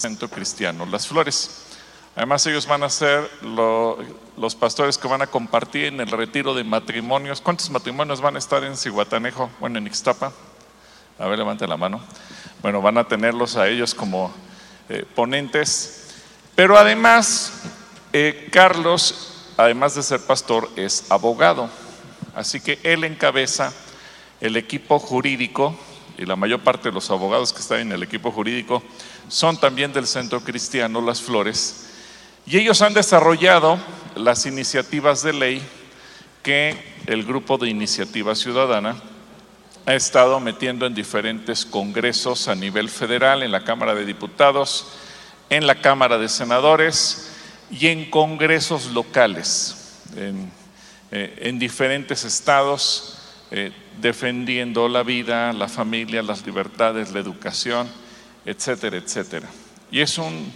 [0.00, 1.66] Centro Cristiano Las Flores.
[2.16, 6.64] Además ellos van a ser los pastores que van a compartir en el retiro de
[6.64, 7.42] matrimonios.
[7.42, 9.50] ¿Cuántos matrimonios van a estar en Cihuatanejo?
[9.60, 10.32] Bueno, en Ixtapa.
[11.18, 12.00] A ver, levante la mano.
[12.62, 14.32] Bueno, van a tenerlos a ellos como
[14.88, 16.08] eh, ponentes.
[16.54, 17.52] Pero además,
[18.14, 21.68] eh, Carlos, además de ser pastor, es abogado.
[22.34, 23.72] Así que él encabeza
[24.40, 25.76] el equipo jurídico
[26.18, 28.82] y la mayor parte de los abogados que están en el equipo jurídico
[29.28, 31.88] son también del Centro Cristiano Las Flores.
[32.46, 33.78] Y ellos han desarrollado
[34.16, 35.62] las iniciativas de ley
[36.42, 38.96] que el grupo de iniciativa ciudadana
[39.86, 44.86] ha estado metiendo en diferentes congresos a nivel federal, en la Cámara de Diputados,
[45.48, 47.30] en la Cámara de Senadores
[47.70, 50.50] y en congresos locales, en,
[51.10, 53.18] eh, diferentes estados,
[53.50, 57.88] eh, defendiendo la vida, la familia, las libertades, la educación
[58.44, 59.48] etcétera, etcétera.
[59.90, 60.52] Y es un,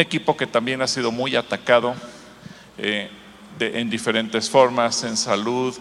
[0.00, 1.94] equipo que también ha sido muy atacado
[2.78, 3.10] eh,
[3.60, 5.76] en diferentes formas, en salud,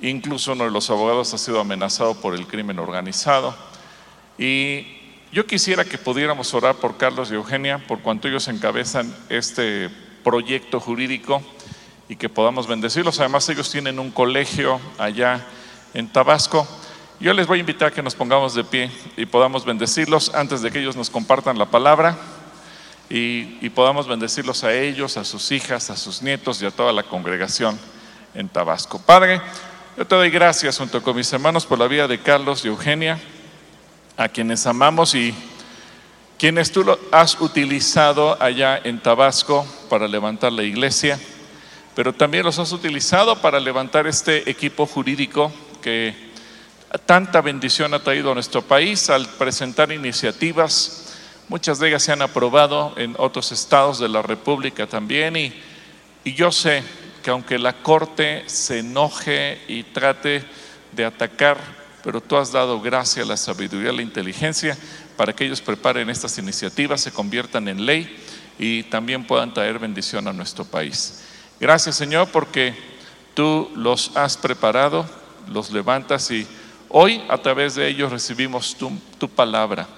[0.00, 3.56] incluso uno de los abogados ha sido amenazado por el crimen organizado.
[4.38, 4.86] Y
[5.32, 9.90] yo quisiera que pudiéramos orar por Carlos y Eugenia, por cuanto ellos encabezan este
[10.22, 11.42] proyecto jurídico
[12.08, 13.18] y que podamos bendecirlos.
[13.20, 15.44] Además, ellos tienen un colegio allá
[15.96, 16.68] en Tabasco
[17.18, 20.60] yo les voy a invitar a que nos pongamos de pie y podamos bendecirlos antes
[20.60, 22.18] de que ellos nos compartan la palabra
[23.08, 27.02] y, podamos bendecirlos a ellos, a sus hijas, a sus nietos y a toda la
[27.02, 27.78] congregación
[28.34, 29.00] en Tabasco.
[29.00, 29.40] Padre,
[29.96, 33.18] yo te doy gracias junto con mis hermanos por la vida de Carlos y Eugenia,
[34.18, 35.34] a quienes amamos y
[36.38, 41.18] quienes tú has utilizado allá en Tabasco para levantar la iglesia,
[41.94, 45.50] pero también los has utilizado para levantar este equipo jurídico
[45.86, 46.16] que
[47.06, 51.14] tanta bendición ha traído a nuestro país al presentar iniciativas.
[51.48, 55.54] Muchas de ellas se han aprobado en otros estados de la República también y,
[56.24, 56.82] yo sé
[57.22, 60.42] que aunque la Corte se enoje y trate
[60.90, 61.56] de atacar,
[62.02, 64.76] pero tú has dado gracia, la sabiduría, la inteligencia
[65.16, 68.12] para que ellos preparen estas iniciativas, se conviertan en ley
[68.58, 71.22] y también puedan traer bendición a nuestro país.
[71.60, 72.74] Gracias Señor porque
[73.34, 75.06] tú los has preparado,
[75.48, 76.46] los levantas y
[76.88, 78.76] Hoy a través de ellos recibimos
[79.18, 79.88] tu, palabra,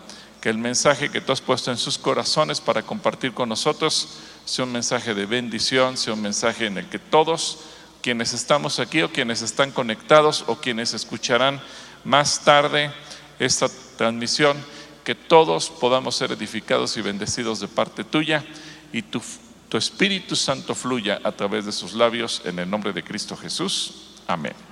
[0.41, 4.09] que el mensaje que tú has puesto en sus corazones para compartir con nosotros
[4.47, 7.59] sea un mensaje de bendición, sea un mensaje en el que todos
[8.01, 11.61] quienes estamos aquí o quienes están conectados o quienes escucharán
[12.05, 12.91] más tarde
[13.39, 14.57] esta transmisión,
[15.05, 18.45] que todos podamos ser edificados y bendecidos de parte tuya
[18.93, 19.21] y tu,
[19.69, 24.15] tu Espíritu Santo fluya a través de sus labios en el nombre de Cristo Jesús.
[24.27, 24.68] Amén.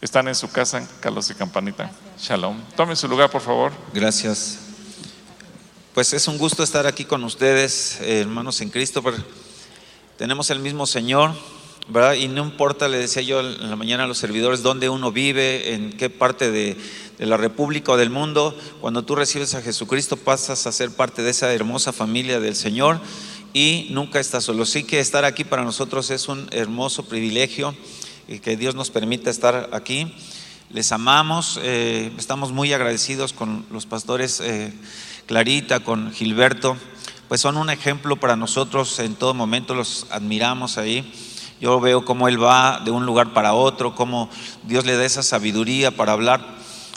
[0.00, 1.90] Están en su casa, Carlos y Campanita.
[2.18, 2.58] Shalom.
[2.74, 3.70] Tomen su lugar, por favor.
[3.92, 4.58] Gracias.
[5.92, 9.02] Pues es un gusto estar aquí con ustedes, eh, hermanos en Cristo.
[10.16, 11.32] tenemos el mismo Señor,
[11.88, 12.14] ¿verdad?
[12.14, 15.74] Y no importa, le decía yo en la mañana a los servidores, dónde uno vive,
[15.74, 16.78] en qué parte de,
[17.18, 18.56] de la República o del mundo.
[18.80, 23.00] Cuando tú recibes a Jesucristo, pasas a ser parte de esa hermosa familia del Señor
[23.52, 24.64] y nunca estás solo.
[24.64, 27.74] Sí que estar aquí para nosotros es un hermoso privilegio
[28.38, 30.14] que Dios nos permita estar aquí.
[30.70, 34.72] Les amamos, eh, estamos muy agradecidos con los pastores eh,
[35.26, 36.76] Clarita, con Gilberto,
[37.26, 41.12] pues son un ejemplo para nosotros en todo momento, los admiramos ahí.
[41.60, 44.30] Yo veo cómo él va de un lugar para otro, cómo
[44.62, 46.40] Dios le da esa sabiduría para hablar,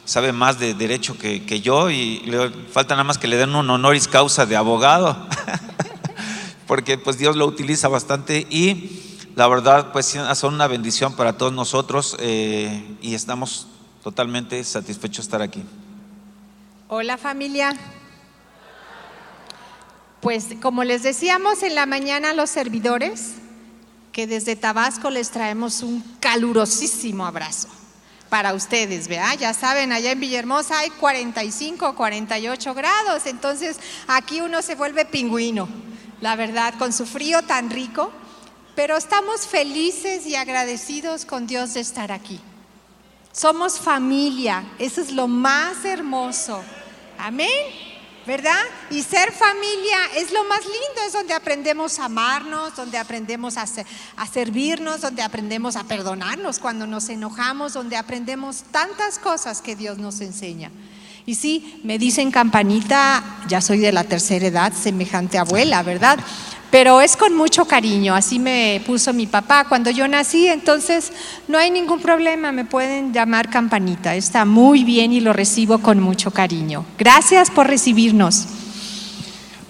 [0.06, 3.56] sabe más de derecho que, que yo y le falta nada más que le den
[3.56, 5.28] un honoris causa de abogado,
[6.68, 9.03] porque pues Dios lo utiliza bastante y
[9.36, 13.68] la verdad, pues son una bendición para todos nosotros eh, y estamos
[14.04, 15.64] totalmente satisfechos de estar aquí.
[16.88, 17.76] Hola familia.
[20.22, 23.36] Pues como les decíamos en la mañana a los servidores,
[24.12, 27.68] que desde Tabasco les traemos un calurosísimo abrazo
[28.30, 29.10] para ustedes.
[29.40, 35.68] Ya saben, allá en Villahermosa hay 45, 48 grados, entonces aquí uno se vuelve pingüino,
[36.22, 38.12] la verdad, con su frío tan rico
[38.76, 42.40] pero estamos felices y agradecidos con Dios de estar aquí.
[43.32, 46.64] Somos familia, eso es lo más hermoso.
[47.18, 47.50] Amén.
[48.26, 48.62] ¿Verdad?
[48.90, 53.66] Y ser familia es lo más lindo, es donde aprendemos a amarnos, donde aprendemos a,
[54.28, 60.22] servirnos, donde aprendemos a perdonarnos cuando nos enojamos, donde aprendemos tantas cosas que Dios nos
[60.22, 60.72] enseña.
[61.26, 66.20] Y sí, me dicen campanita, ya soy de la tercera edad, semejante abuela, ¿verdad?
[66.74, 71.12] pero es con mucho cariño, así me puso mi papá cuando yo nací, entonces
[71.48, 76.00] no hay ningún problema, me pueden llamar campanita, está muy bien y lo recibo con
[76.00, 76.84] mucho cariño.
[76.98, 78.48] Gracias por recibirnos.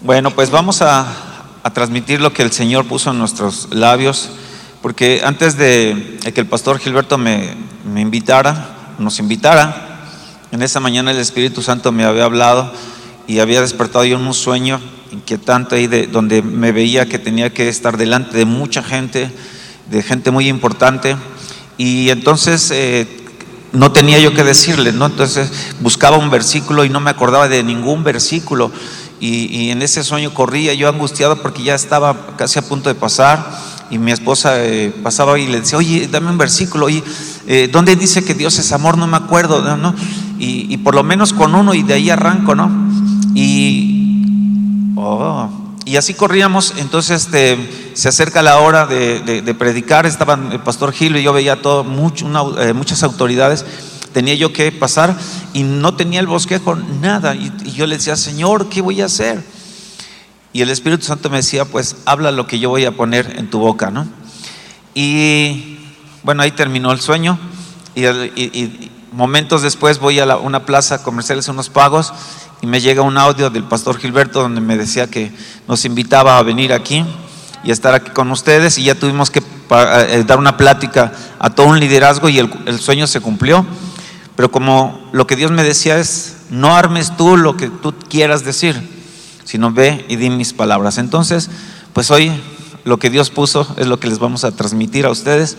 [0.00, 1.06] Bueno, pues vamos a,
[1.74, 4.30] transmitir lo que el Señor puso en nuestros labios,
[4.80, 7.54] porque antes de, que el pastor Gilberto me
[7.96, 9.93] invitara, nos invitara,
[10.54, 12.72] en esa mañana el Espíritu Santo me había hablado
[13.26, 14.80] y había despertado yo en un sueño
[15.10, 19.32] inquietante ahí de donde me veía que tenía que estar delante de mucha gente,
[19.90, 21.16] de gente muy importante,
[21.76, 23.08] y entonces eh,
[23.72, 25.06] no tenía yo que decirle, ¿no?
[25.06, 28.70] Entonces buscaba un versículo y no me acordaba de ningún versículo.
[29.18, 33.44] Y, en ese sueño corría yo angustiado porque ya estaba casi a punto de pasar
[33.90, 37.02] y mi esposa eh, pasaba y le decía, oye, dame un versículo, oye,
[37.46, 38.98] eh, ¿dónde dice que Dios es amor?
[38.98, 39.94] No me acuerdo, ¿no?
[40.38, 42.70] Y, por lo menos con uno y de ahí arranco, ¿no?
[43.34, 45.48] Y, oh,
[45.84, 51.16] y así corríamos, entonces este, se acerca la hora de, predicar, estaban el pastor Gil
[51.16, 51.84] y yo veía todo,
[52.58, 53.64] eh, muchas autoridades,
[54.12, 55.16] tenía yo que pasar
[55.52, 59.44] y no tenía el bosquejo, nada, y, yo le decía, Señor, ¿qué voy a hacer?
[60.52, 63.50] Y el Espíritu Santo me decía, pues habla lo que yo voy a poner en
[63.50, 64.06] tu boca, ¿no?
[64.94, 65.78] Y
[66.22, 67.38] bueno, ahí terminó el sueño
[67.94, 72.12] y- y momentos después voy a una plaza comercial hacer unos pagos
[72.60, 75.32] y me llega un audio del pastor Gilberto donde me decía que
[75.68, 77.04] nos invitaba a venir aquí
[77.62, 81.50] y a estar aquí con ustedes y ya tuvimos que eh, dar una plática a
[81.50, 83.64] todo un liderazgo y el sueño se cumplió.
[84.36, 88.44] Pero como lo que Dios me decía es, no armes tú lo que tú quieras
[88.44, 88.76] decir,
[89.44, 90.98] sino ve y di mis palabras.
[90.98, 91.50] Entonces,
[91.92, 92.32] pues hoy
[92.84, 95.56] lo que Dios puso es lo que les vamos a transmitir a ustedes.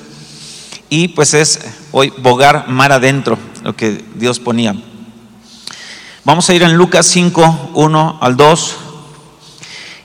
[0.89, 1.59] Y pues es
[1.91, 4.75] hoy bogar mar adentro, lo que Dios ponía.
[6.23, 8.75] Vamos a ir en Lucas 5, 1 al 2.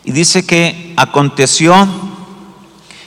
[0.04, 1.88] Y dice que aconteció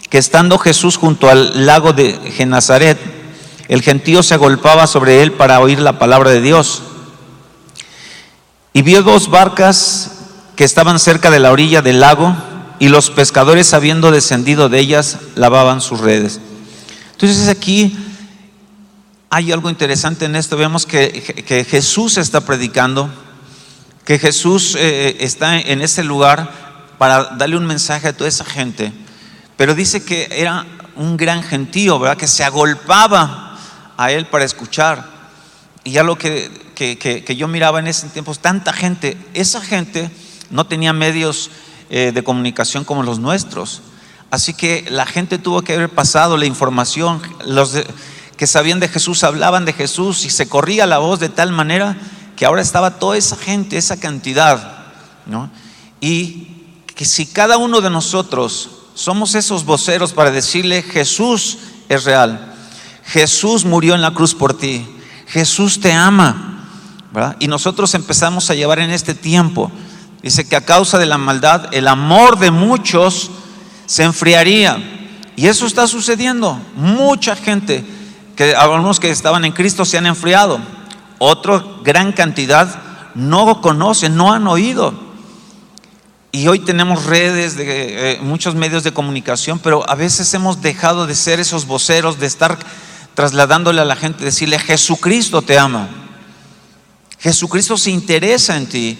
[0.10, 3.00] que estando Jesús junto al lago de Genazaret,
[3.68, 6.84] el gentío se agolpaba sobre él para oír la palabra de Dios.
[8.74, 10.12] Y vio dos barcas
[10.56, 12.36] que estaban cerca de la orilla del lago,
[12.80, 16.42] y los pescadores, habiendo descendido de ellas, lavaban sus redes.
[17.14, 17.96] Entonces aquí
[19.30, 20.58] hay algo interesante en esto.
[20.58, 23.10] Vemos que, Jesús está predicando,
[24.06, 26.52] que Jesús eh, está en ese lugar
[26.98, 28.92] para darle un mensaje a toda esa gente.
[29.58, 30.66] Pero dice que era
[30.96, 32.18] un gran gentío, ¿verdad?
[32.18, 33.58] Que se agolpaba
[33.98, 35.12] a él para escuchar.
[35.84, 39.62] Y ya lo que, que, que- que yo miraba en ese tiempo, tanta gente, esa
[39.62, 40.12] gente
[40.50, 41.50] no tenía medios
[41.90, 43.82] eh, de comunicación como los nuestros.
[44.34, 47.78] Así que la gente tuvo que haber pasado la información, los
[48.36, 51.96] que sabían de Jesús hablaban de Jesús y se corría la voz de tal manera
[52.36, 54.86] que ahora estaba toda esa gente, esa cantidad,
[55.28, 55.52] ¿no?
[56.02, 56.48] Y
[56.96, 62.56] que si cada uno de nosotros somos esos voceros para decirle Jesús es real,
[63.06, 64.84] Jesús murió en la cruz por ti,
[65.28, 66.68] Jesús te ama,
[67.14, 67.36] ¿verdad?
[67.38, 69.72] Y nosotros empezamos a llevar en este tiempo,
[70.24, 73.30] dice que a causa de la maldad, el amor de muchos
[73.94, 74.82] se enfriaría.
[75.36, 76.60] Y eso está sucediendo.
[76.76, 77.86] Mucha gente,
[78.36, 80.60] que algunos que estaban en Cristo se han enfriado.
[81.20, 82.76] Otra gran cantidad
[83.14, 84.96] no conocen, no han oído.
[86.32, 91.06] Y hoy tenemos redes, de, eh, muchos medios de comunicación, pero a veces hemos dejado
[91.06, 92.58] de ser esos voceros, de estar
[93.14, 95.88] trasladándole a la gente, decirle, Jesucristo te ama.
[97.20, 98.98] Jesucristo se interesa en ti.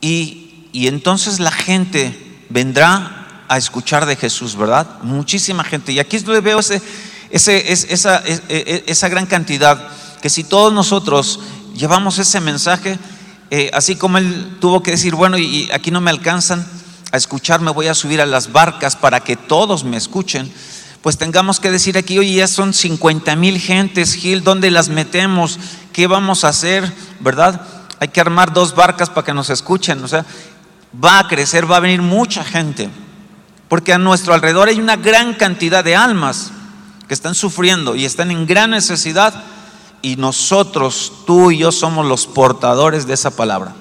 [0.00, 2.16] Y, y entonces la gente
[2.48, 3.17] vendrá
[3.48, 4.86] a escuchar de Jesús, ¿verdad?
[5.02, 5.92] Muchísima gente.
[5.92, 6.82] Y aquí es donde veo ese,
[7.30, 9.88] ese, es- esa, es- e- esa gran cantidad,
[10.22, 11.40] que si todos nosotros
[11.74, 12.98] llevamos ese mensaje,
[13.50, 16.66] eh, así como él tuvo que decir, bueno, y, aquí no me alcanzan
[17.12, 20.52] a escuchar, me voy a subir a las barcas para que todos me escuchen,
[21.00, 25.58] pues tengamos que decir aquí, oye, ya son 50 mil gentes, Gil, ¿dónde las metemos?
[25.92, 26.92] ¿Qué vamos a hacer?
[27.20, 27.62] ¿Verdad?
[28.00, 30.26] Hay que armar dos barcas para que nos escuchen, o sea,
[31.02, 32.90] va a crecer, va a venir mucha gente,
[33.68, 36.50] porque a nuestro alrededor hay una gran cantidad de almas
[37.06, 39.44] que están sufriendo y están en gran necesidad
[40.02, 43.74] y nosotros, tú y yo somos los portadores de esa palabra.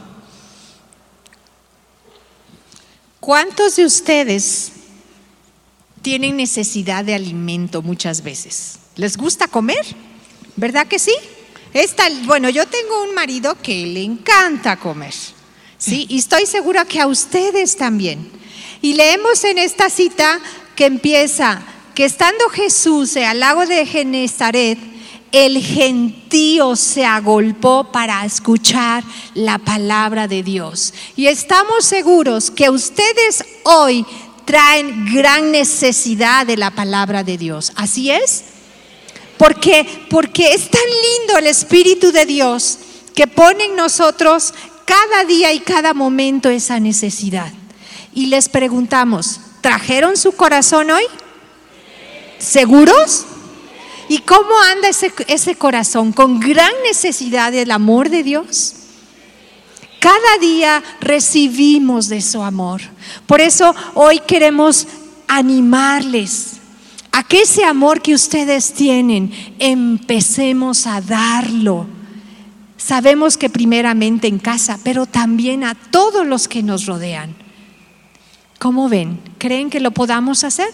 [3.19, 4.71] ¿Cuántos de ustedes
[6.01, 8.79] tienen necesidad de alimento muchas veces?
[8.95, 9.85] ¿Les gusta comer?
[10.55, 11.13] ¿Verdad que sí?
[11.73, 15.13] Esta, bueno, yo tengo un marido que le encanta comer,
[15.77, 16.07] ¿sí?
[16.09, 18.31] Y estoy segura que a ustedes también.
[18.81, 20.39] Y leemos en esta cita
[20.75, 21.61] que empieza,
[21.95, 24.77] que estando Jesús al lago de Genezaret,
[25.31, 29.03] el gentío se agolpó para escuchar
[29.33, 30.93] la palabra de Dios.
[31.15, 34.05] Y estamos seguros que ustedes hoy
[34.45, 37.73] traen gran necesidad de la palabra de Dios.
[37.75, 38.45] ¿Así es?
[39.37, 42.79] Porque, porque es tan lindo el Espíritu de Dios
[43.13, 44.53] que pone en nosotros
[44.85, 47.51] cada día y cada momento esa necesidad.
[48.17, 51.03] Y les preguntamos, ¿trajeron su corazón hoy?
[52.39, 53.27] ¿Seguros?
[54.09, 56.13] ¿Y cómo anda ese, ese corazón?
[56.13, 58.73] ¿Con gran necesidad del amor de Dios?
[59.99, 62.81] Cada día recibimos de su amor.
[63.27, 64.87] Por eso hoy queremos
[65.27, 66.53] animarles
[67.11, 71.85] a que ese amor que ustedes tienen, empecemos a darlo.
[72.77, 77.45] Sabemos que primeramente en casa, pero también a todos los que nos rodean.
[78.59, 79.19] ¿Cómo ven?
[79.37, 80.67] ¿Creen que lo podamos hacer?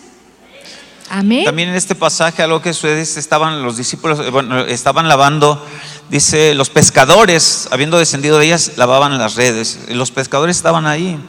[1.10, 1.44] Amén.
[1.44, 5.64] También en este pasaje, algo que ustedes estaban, los discípulos, eh, bueno, estaban lavando,
[6.10, 9.80] dice, los pescadores, habiendo descendido de ellas, lavaban las redes.
[9.90, 11.20] Los pescadores estaban ahí.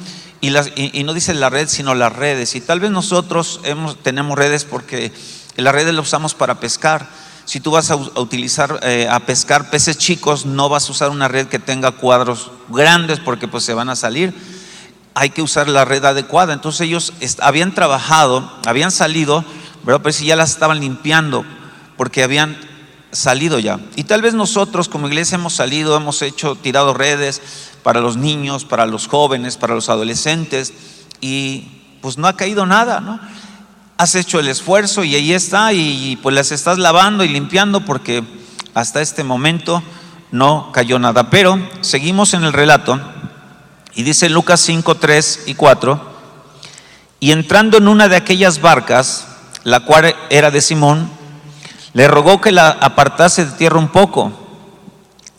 [0.40, 2.54] Y, las- y- no dice la red, sino las redes.
[2.54, 5.10] Y tal vez nosotros hemos, tenemos redes porque
[5.56, 7.08] las redes las usamos para pescar.
[7.46, 11.28] Si tú vas a utilizar, eh, a pescar peces chicos, no vas a usar una
[11.28, 14.32] red que tenga cuadros grandes porque pues se van a salir
[15.14, 16.52] hay que usar la red adecuada.
[16.52, 19.44] Entonces ellos habían trabajado, habían salido.
[19.84, 21.44] Pero si ya las estaban limpiando,
[21.96, 22.56] porque habían
[23.12, 23.78] salido ya.
[23.96, 27.40] Y tal vez nosotros como iglesia hemos salido, hemos hecho, tirado redes
[27.82, 30.72] para los niños, para los jóvenes, para los adolescentes,
[31.20, 31.68] y
[32.00, 33.20] pues no ha caído nada, ¿no?
[33.96, 38.24] Has hecho el esfuerzo y ahí está, y pues las estás lavando y limpiando porque
[38.74, 39.82] hasta este momento
[40.32, 41.30] no cayó nada.
[41.30, 43.00] Pero seguimos en el relato.
[43.94, 46.14] Y dice Lucas 5, 3 y 4,
[47.20, 49.26] y entrando en una de aquellas barcas,
[49.62, 51.10] la cual era de Simón,
[51.92, 54.32] le rogó que la apartase de tierra un poco,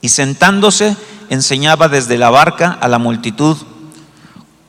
[0.02, 0.96] y sentándose
[1.30, 3.58] enseñaba desde la barca a la multitud.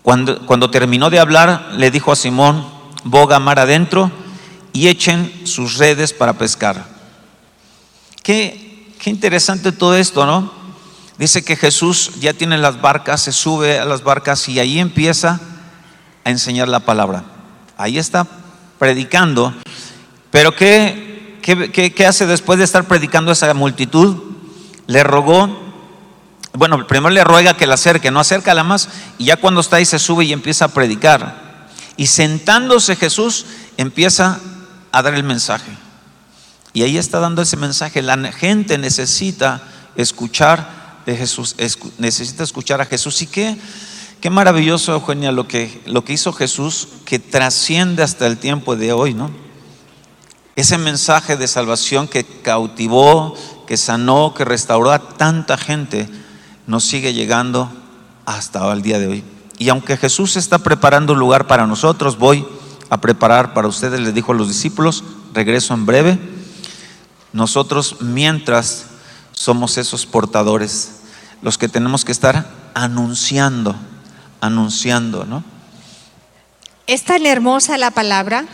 [0.02, 2.66] Cuando, cuando terminó de hablar, le dijo a Simón,
[3.04, 4.10] boga mar adentro
[4.72, 6.86] y echen sus redes para pescar.
[8.22, 10.52] Qué, qué interesante todo esto, ¿no?
[11.18, 15.40] Dice que Jesús ya tiene las barcas, se sube a las barcas y ahí empieza
[16.24, 17.24] a enseñar la palabra.
[17.78, 18.26] Ahí está
[18.78, 19.54] predicando.
[20.30, 24.16] Pero ¿qué, qué, qué- hace después de estar predicando a esa multitud?
[24.86, 25.48] Le rogó,
[26.52, 29.86] bueno, primero le ruega que la acerque, no acércala más, y ya cuando está ahí
[29.86, 31.46] se sube y empieza a predicar.
[31.96, 33.46] Y sentándose Jesús
[33.78, 34.38] empieza
[34.92, 35.70] a dar el mensaje.
[36.74, 38.02] Y ahí está dando ese mensaje.
[38.02, 39.62] La gente necesita
[39.96, 41.54] escuchar de Jesús,
[41.98, 43.22] necesita escuchar a Jesús.
[43.22, 43.56] Y qué,
[44.20, 48.92] qué maravilloso, Eugenia, lo que, lo que hizo Jesús, que trasciende hasta el tiempo de
[48.92, 49.30] hoy, ¿no?
[50.56, 53.34] Ese mensaje de salvación que cautivó,
[53.66, 56.08] que sanó, que restauró a tanta gente,
[56.66, 57.70] nos sigue llegando
[58.24, 59.24] hasta el día de hoy.
[59.58, 62.46] Y aunque Jesús está preparando un lugar para nosotros, voy
[62.88, 66.18] a preparar para ustedes, les dijo a los discípulos, regreso en breve.
[67.32, 68.86] Nosotros mientras
[69.36, 70.92] somos esos portadores,
[71.42, 73.76] los que tenemos que estar anunciando,
[74.40, 75.44] anunciando, ¿no?
[76.86, 78.46] Es tan hermosa la palabra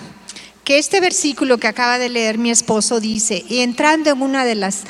[0.65, 4.57] que este versículo que acaba de leer mi esposo dice, y entrando en una de
[4.57, 4.83] las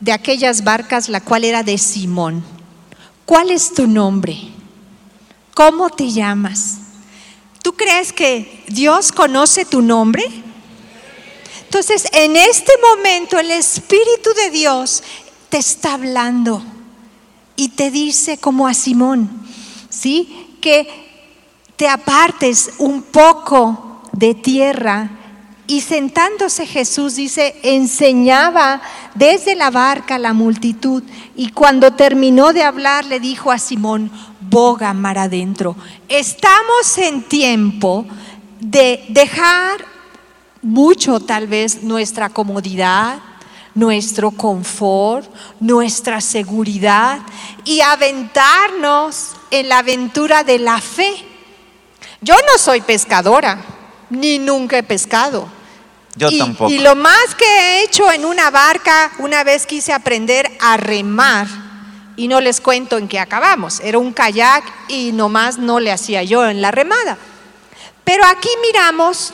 [0.00, 2.42] de aquellas barcas, la cual era de Simón,
[3.26, 4.38] ¿cuál es tu nombre?
[5.54, 6.78] ¿Cómo te llamas?
[7.62, 10.24] ¿Tú crees que Dios conoce tu nombre?
[11.68, 15.02] Entonces, en este momento el Espíritu de Dios
[15.50, 16.62] te está hablando
[17.56, 19.46] y te dice como a Simón,
[19.90, 20.56] ¿sí?
[20.62, 20.88] Que
[21.76, 25.10] te apartes un poco de tierra.
[25.66, 28.80] Y sentándose Jesús, dice, enseñaba
[29.14, 31.02] desde la barca a la multitud.
[31.36, 34.10] Y cuando terminó de hablar, le dijo a Simón,
[34.40, 35.76] boga mar adentro.
[36.08, 38.06] Estamos en tiempo
[38.58, 39.97] de dejar
[40.62, 43.18] mucho tal vez nuestra comodidad,
[43.74, 47.20] nuestro confort, nuestra seguridad
[47.64, 51.24] y aventarnos en la aventura de la fe.
[52.20, 53.62] Yo no soy pescadora,
[54.10, 55.48] ni nunca he pescado.
[56.16, 56.70] Yo y, tampoco.
[56.70, 61.46] y lo más que he hecho en una barca, una vez quise aprender a remar
[62.16, 63.78] y no les cuento en qué acabamos.
[63.78, 67.16] Era un kayak y nomás no le hacía yo en la remada.
[68.02, 69.32] Pero aquí miramos,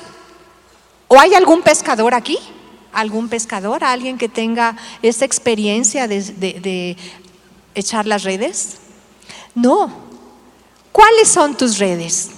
[1.15, 2.39] ¿o hay algún pescador aquí?
[2.93, 3.85] ¿Algún pescador?
[3.85, 6.97] ¿Alguien que tenga esa experiencia de, de-
[7.75, 8.77] echar las redes?
[9.55, 9.91] No.
[10.93, 12.31] ¿Cuáles son tus redes?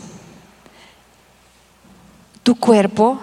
[2.43, 3.19] Tu cuerpo,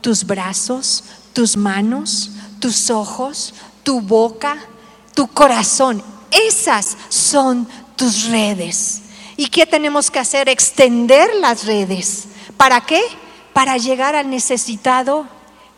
[0.00, 4.56] tus brazos, tus manos, tus ojos, tu boca,
[5.14, 6.02] tu corazón.
[6.30, 9.02] Esas son tus redes.
[9.36, 10.48] ¿Y qué tenemos que hacer?
[10.48, 12.24] Extender las redes.
[12.56, 13.02] ¿Para qué?
[13.58, 15.26] Para llegar al necesitado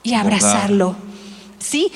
[0.02, 0.94] y abrazarlo.
[1.58, 1.90] ¿Sí?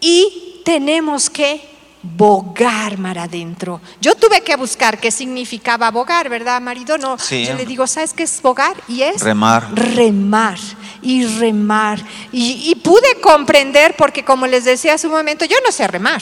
[0.00, 1.60] Y tenemos que
[2.02, 3.80] bogar mar adentro.
[4.00, 6.98] Yo tuve que buscar qué significaba bogar, ¿verdad, marido?
[6.98, 7.46] No, Sí.
[7.46, 8.74] yo le digo, ¿sabes qué es bogar?
[8.88, 9.72] Y es Remar.
[9.78, 10.58] remar
[11.02, 12.00] y remar.
[12.32, 16.20] Y, y pude comprender, porque como les decía hace un momento, yo no sé remar.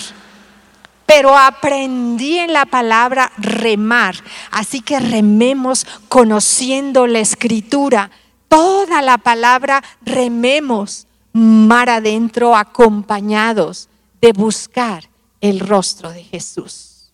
[1.06, 4.14] Pero aprendí en la palabra remar.
[4.50, 8.11] Así que rememos conociendo la escritura.
[8.56, 13.90] Toda la palabra rememos mar adentro acompañados
[14.22, 15.10] de buscar
[15.42, 17.10] el rostro de Jesús.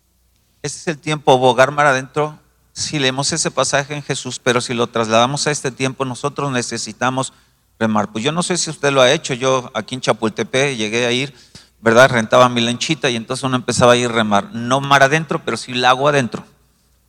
[0.63, 2.39] Ese es el tiempo, bogar mar adentro.
[2.73, 7.33] Si leemos ese pasaje en Jesús, pero si lo trasladamos a este tiempo, nosotros necesitamos
[7.77, 8.13] remar.
[8.13, 9.35] Pues yo no sé si usted lo ha hecho.
[9.35, 11.35] Yo aquí en Chapultepec llegué a ir,
[11.81, 12.09] ¿verdad?
[12.09, 14.55] Rentaba mi lanchita y entonces uno empezaba a ir remar.
[14.55, 16.45] No mar adentro, pero sí lago adentro,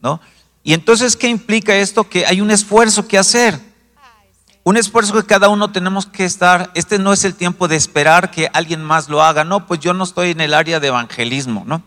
[0.01, 0.19] ¿no?
[0.63, 2.09] Y entonces, ¿qué implica esto?
[2.09, 3.72] Que hay un esfuerzo que hacer.
[4.63, 6.71] Un esfuerzo que cada uno tenemos que estar.
[6.73, 9.43] Este no es el tiempo de esperar que alguien más lo haga.
[9.43, 11.83] No, pues yo no estoy en el área de evangelismo, ¿no?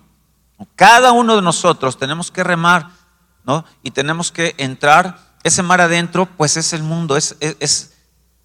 [0.75, 2.91] Cada uno de nosotros tenemos que remar,
[3.45, 3.65] ¿no?
[3.83, 5.19] Y tenemos que entrar.
[5.43, 7.35] Ese mar adentro, pues es el mundo, es,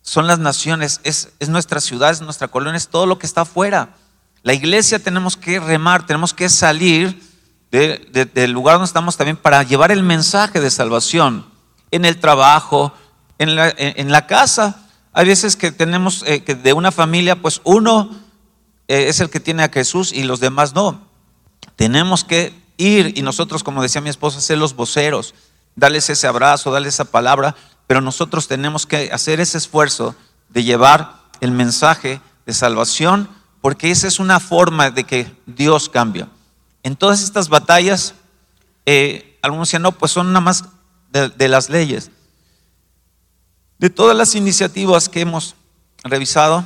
[0.01, 3.41] son las naciones, es, es nuestra ciudad, es nuestra colonia, es todo lo que está
[3.41, 3.95] afuera.
[4.43, 7.21] La iglesia tenemos que remar, tenemos que salir
[7.71, 11.45] de- de- del lugar donde estamos también para llevar el mensaje de salvación
[11.91, 12.93] en el trabajo,
[13.41, 14.87] en la, casa.
[15.13, 18.11] Hay veces que tenemos eh, que de una familia, pues uno
[18.87, 21.01] eh, es el que tiene a Jesús y los demás no.
[21.75, 25.33] Tenemos que ir y nosotros, como decía mi esposa, ser los voceros,
[25.75, 27.55] darles ese abrazo, darles esa palabra,
[27.87, 30.15] pero nosotros tenemos que hacer ese esfuerzo
[30.49, 33.27] de llevar el mensaje de salvación,
[33.61, 36.27] porque esa es una forma de que Dios cambia.
[36.83, 38.13] En todas estas batallas,
[38.85, 40.65] eh, algunos decían, no, pues son nada más
[41.11, 42.11] de las leyes.
[43.81, 45.55] De todas las iniciativas que hemos
[46.03, 46.63] revisado,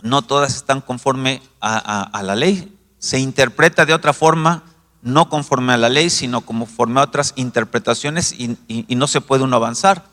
[0.00, 2.72] no todas están conforme a, la ley.
[3.00, 4.62] Se interpreta de otra forma,
[5.02, 8.56] no conforme a la ley, sino conforme a otras interpretaciones y,
[8.94, 10.04] no se puede uno avanzar.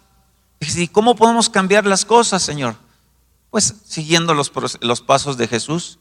[0.60, 2.78] ¿y cómo podemos cambiar las cosas, Señor?
[3.52, 6.00] Pues siguiendo los pasos de Jesús,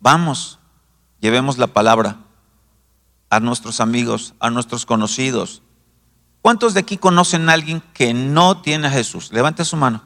[0.00, 0.58] vamos,
[1.20, 2.16] llevemos la palabra
[3.30, 5.62] a nuestros amigos, a nuestros conocidos.
[6.46, 9.32] ¿Cuántos de aquí conocen a alguien que no tiene a Jesús?
[9.32, 10.00] Levante su mano.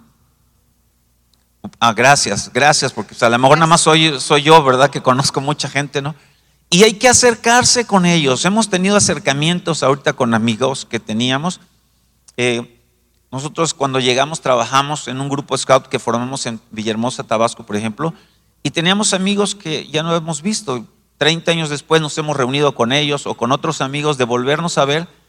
[1.79, 4.89] Ah, gracias, gracias, porque pues, a lo mejor nada más soy, soy yo, ¿verdad?
[4.89, 6.15] Que conozco mucha gente, ¿no?
[6.71, 8.43] Y hay que acercarse con ellos.
[8.47, 11.61] Hemos tenido acercamientos ahorita con amigos que teníamos.
[12.39, 12.81] Eh,
[13.31, 18.15] nosotros cuando llegamos trabajamos en un grupo scout que formamos en Villahermosa, Tabasco, por ejemplo,
[18.63, 20.87] y teníamos amigos que ya no hemos visto.
[21.19, 24.87] 30 años después nos hemos reunido con ellos o con otros amigos de volvernos a
[24.87, 25.20] ver.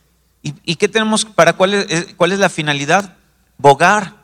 [0.44, 1.26] ¿Y, qué tenemos?
[1.26, 3.16] ¿Para cuál es, eh, cuál es la finalidad?
[3.58, 4.16] Bogar,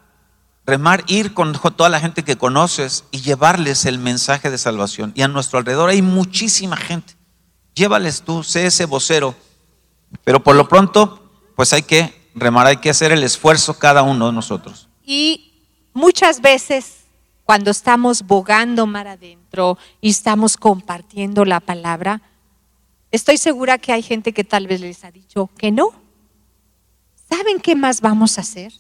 [0.65, 5.12] remar, ir con toda la gente que conoces y llevarles el mensaje de salvación.
[5.15, 7.13] Y a nuestro alrededor hay muchísima gente.
[7.75, 9.36] Llévales tú, sé ese vocero.
[10.23, 14.27] Pero por lo pronto, pues hay que remar, hay que hacer el esfuerzo cada uno
[14.27, 14.88] de nosotros.
[15.06, 15.53] Y
[15.93, 17.06] muchas veces
[17.43, 22.21] cuando estamos bogando mar adentro y estamos compartiendo la palabra,
[23.12, 26.07] estoy segura que hay gente que tal vez les ha dicho que no.
[27.30, 28.74] ¿Saben qué más vamos a hacer?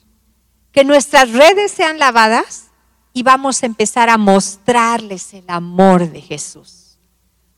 [0.71, 2.67] Que nuestras redes sean lavadas
[3.13, 6.97] y vamos a empezar a mostrarles el amor de Jesús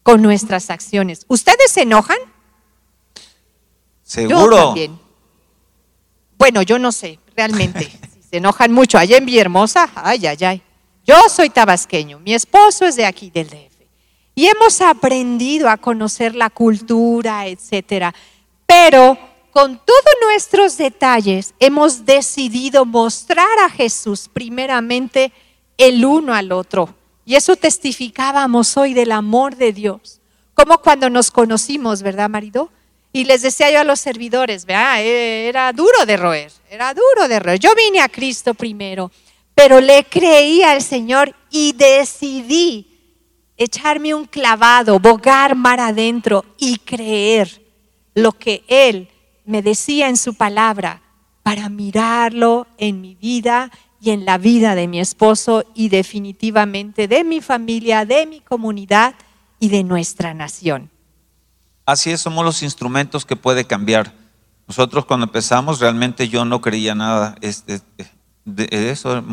[0.04, 1.26] con nuestras acciones.
[1.28, 2.18] ¿Ustedes se enojan?
[3.18, 3.22] Yo
[4.04, 4.58] Seguro.
[4.58, 5.00] también.
[6.38, 7.86] Bueno, yo no sé, realmente.
[8.14, 8.98] si se enojan mucho.
[8.98, 10.62] Allá en Villahermosa, ay, ay, ay.
[11.06, 13.82] Yo soy tabasqueño, mi esposo es de aquí, del DF.
[14.36, 18.14] Y hemos aprendido a conocer la cultura, etcétera.
[18.66, 19.18] Pero
[19.52, 25.32] con todos nuestros detalles hemos decidido mostrar a Jesús primeramente
[25.78, 26.96] el uno al otro.
[27.26, 30.20] Y eso testificábamos hoy del amor de Dios.
[30.54, 32.72] Como cuando nos conocimos, ¿verdad, marido?
[33.12, 35.02] Y les decía yo a los servidores, ¿verdad?
[35.02, 37.60] Eh, Era duro de roer, era duro de roer.
[37.60, 39.12] Yo vine a Cristo primero,
[39.56, 42.88] pero le creí al Señor y decidí
[43.58, 47.62] echarme un clavado, bogar mar adentro y creer
[48.14, 49.10] lo que Él
[49.50, 51.02] me decía en su palabra
[51.42, 57.24] para mirarlo en mi vida y en la vida de mi esposo y definitivamente de
[57.24, 59.16] mi familia, de mi comunidad
[59.60, 60.92] y de nuestra nación.
[61.88, 64.14] Así es, somos los instrumentos que puede cambiar.
[64.68, 67.82] Nosotros cuando empezamos realmente yo no creía nada este,
[68.46, 69.24] de, eso.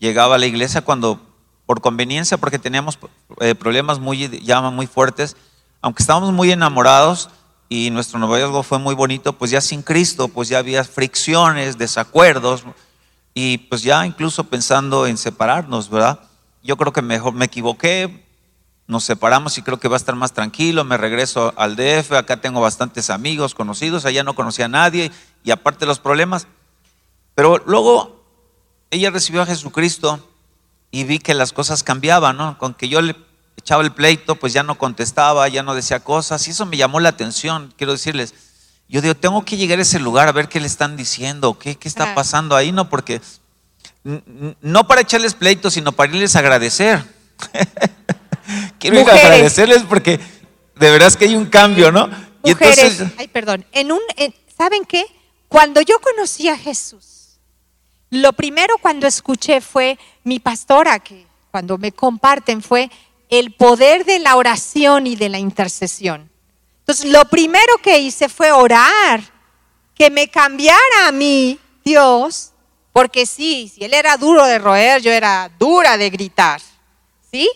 [0.00, 1.20] Llegaba a la iglesia cuando,
[1.66, 2.98] por conveniencia, porque teníamos
[3.38, 5.36] eh, problemas muy, ya muy fuertes,
[5.80, 7.30] aunque estábamos muy enamorados
[7.68, 12.64] y nuestro noviazgo fue muy bonito, pues ya sin Cristo, pues ya había fricciones, desacuerdos
[13.34, 16.20] y pues ya incluso pensando en separarnos, ¿verdad?
[16.62, 18.24] Yo creo que mejor me equivoqué,
[18.86, 22.40] nos separamos y creo que va a estar más tranquilo, me regreso al DF, acá
[22.40, 25.10] tengo bastantes amigos conocidos, allá no conocía a nadie
[25.42, 26.46] y aparte los problemas.
[27.34, 28.24] Pero luego
[28.90, 30.28] ella recibió a Jesucristo
[30.90, 32.58] y vi que las cosas cambiaban, ¿no?
[32.58, 33.16] Con que yo le
[33.56, 37.00] echaba el pleito, pues ya no contestaba, ya no decía cosas y eso me llamó
[37.00, 38.34] la atención, quiero decirles.
[38.88, 41.76] Yo digo, tengo que llegar a ese lugar a ver qué le están diciendo, qué,
[41.76, 42.90] qué está pasando ahí, ¿no?
[42.90, 43.20] Porque
[44.60, 47.02] no para echarles pleito, sino para irles a agradecer.
[48.78, 50.20] Quiero ir a agradecerles porque
[50.76, 52.10] de verdad es que hay un cambio, ¿no?
[52.44, 53.64] Y entonces, ay, perdón.
[53.72, 54.00] En un,
[54.56, 55.04] ¿Saben qué?
[55.48, 57.38] Cuando yo conocí a Jesús,
[58.10, 62.90] lo primero cuando escuché fue mi pastora, que cuando me comparten fue
[63.38, 66.30] el poder de la oración y de la intercesión.
[66.80, 69.22] Entonces, lo primero que hice fue orar,
[69.94, 72.52] que me cambiara a mí Dios,
[72.92, 76.60] porque sí, si Él era duro de roer, yo era dura de gritar,
[77.30, 77.48] ¿sí?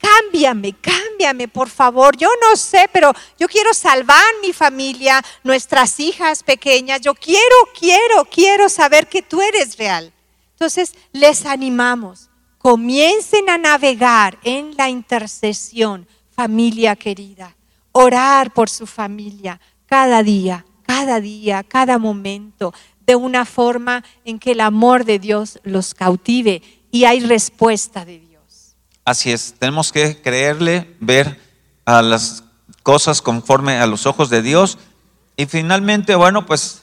[0.00, 2.16] cámbiame, cámbiame, por favor.
[2.16, 7.00] Yo no sé, pero yo quiero salvar mi familia, nuestras hijas pequeñas.
[7.00, 10.12] Yo quiero, quiero, quiero saber que tú eres real.
[10.52, 12.29] Entonces, les animamos,
[12.60, 17.56] comiencen a navegar en la intercesión, familia querida.
[17.92, 22.74] Orar por su familia cada día, cada día, cada momento,
[23.06, 28.20] de una forma en que el amor de Dios los cautive y hay respuesta de
[28.20, 28.76] Dios.
[29.06, 31.40] Así es, tenemos que creerle, ver
[31.86, 32.44] a las
[32.82, 34.76] cosas conforme a los ojos de Dios.
[35.34, 36.82] Y finalmente, bueno, pues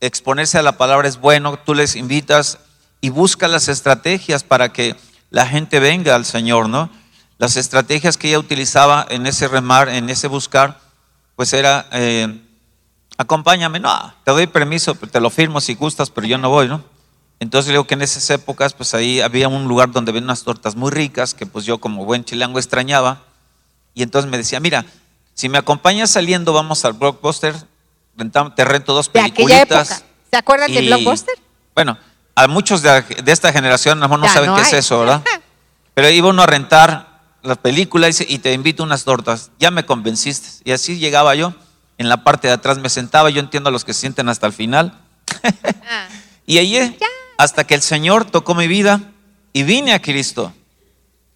[0.00, 2.58] exponerse a la palabra es bueno, tú les invitas
[3.00, 4.96] y busca las estrategias para que
[5.30, 6.90] la gente venga al Señor, ¿no?
[7.38, 10.78] Las estrategias que ella utilizaba en ese remar, en ese buscar,
[11.36, 12.38] pues era, eh,
[13.16, 16.84] acompáñame, no, te doy permiso, te lo firmo si gustas, pero yo no voy, ¿no?
[17.38, 20.76] Entonces digo que en esas épocas, pues ahí había un lugar donde ven unas tortas
[20.76, 23.22] muy ricas, que pues yo como buen chilango extrañaba.
[23.94, 24.84] Y entonces me decía, mira,
[25.32, 27.54] si me acompañas saliendo, vamos al Blockbuster,
[28.54, 30.04] te rento dos peliculitas.
[30.30, 31.34] ¿Se acuerdan del Blockbuster?
[31.74, 31.96] Bueno,
[32.34, 35.22] a muchos de, esta generación no, no saben qué es eso, ¿verdad?
[35.94, 37.10] Pero iba uno a rentar
[37.42, 39.50] la película y te invito unas tortas.
[39.58, 40.48] Ya me convenciste.
[40.64, 41.54] Y así llegaba yo.
[41.98, 43.30] En la parte de atrás me sentaba.
[43.30, 44.98] Yo entiendo a los que se sienten hasta el final.
[45.92, 46.08] Ah.
[46.46, 46.96] y allí
[47.36, 49.00] hasta que el Señor tocó mi vida
[49.52, 50.52] y vine a Cristo.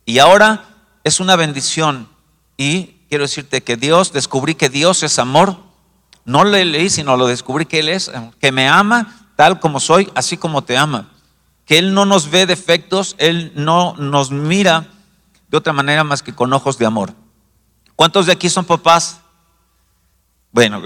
[0.07, 0.65] Y ahora
[1.03, 2.09] es una bendición.
[2.57, 5.57] Y quiero decirte que Dios, descubrí que Dios es amor.
[6.25, 10.11] No le leí, sino lo descubrí que Él es, que me ama tal como soy,
[10.15, 11.09] así como te ama.
[11.65, 14.89] Que Él no nos ve defectos, Él no nos mira
[15.49, 17.15] de otra manera más que con ojos de amor.
[17.97, 19.21] ¿Cuántos de aquí son papás?
[20.53, 20.83] Bueno,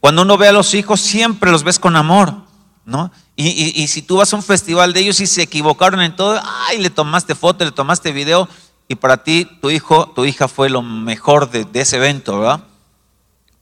[0.00, 2.34] cuando uno ve a los hijos, siempre los ves con amor,
[2.84, 3.12] ¿no?
[3.36, 6.78] Y, si tú vas a un festival de ellos y se equivocaron en todo, ay,
[6.78, 8.48] le tomaste foto, le tomaste video,
[8.88, 12.64] y para ti, tu hijo, tu hija fue lo mejor de, de ese evento, ¿verdad?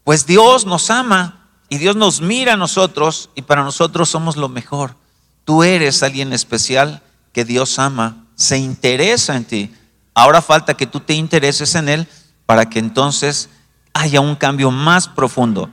[0.04, 1.39] Pues Dios nos ama
[1.70, 4.96] y Dios nos mira a nosotros y para nosotros somos lo mejor.
[5.44, 7.00] Tú eres alguien especial
[7.32, 9.72] que Dios ama, se interesa en ti.
[10.12, 12.08] Ahora falta que tú te intereses en Él
[12.44, 13.48] para que entonces
[13.92, 15.70] haya un cambio más profundo.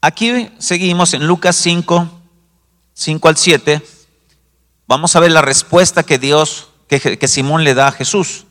[0.00, 2.08] Aquí seguimos en Lucas 5,
[2.94, 3.86] 5 al 7,
[4.86, 8.46] vamos a ver la respuesta que Dios, que, que Simón le da a Jesús.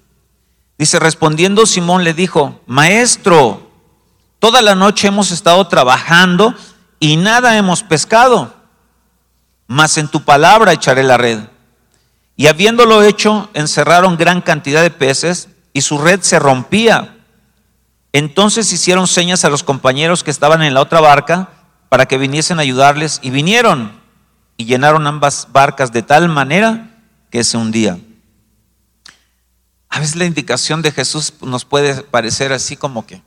[0.78, 3.73] Dice, respondiendo Simón le dijo, Maestro,
[4.44, 6.54] toda la noche hemos estado trabajando
[7.00, 8.54] y nada hemos pescado,
[9.68, 11.40] mas en tu palabra echaré la red.
[12.36, 17.16] Y habiéndolo hecho, encerraron gran cantidad de peces y su red se rompía.
[18.12, 21.48] Entonces hicieron señas a los compañeros que estaban en la otra barca
[21.88, 23.94] para que viniesen a ayudarles y vinieron
[24.58, 26.90] y llenaron ambas barcas de tal manera
[27.32, 27.98] que se hundía.
[29.88, 33.22] A veces la indicación de Jesús nos puede parecer así como que,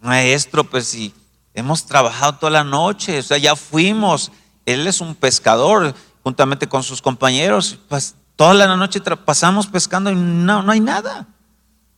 [0.00, 1.14] maestro, pues si
[1.54, 4.32] hemos trabajado toda la noche, o sea, ya fuimos,
[4.66, 10.14] él es un pescador juntamente con sus compañeros, pues toda la noche pasamos pescando y
[10.14, 11.26] no, no hay nada.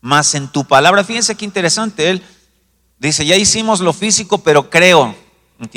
[0.00, 2.22] Más en tu palabra, fíjense qué interesante, él
[2.98, 5.14] dice, ya hicimos lo físico, pero creo,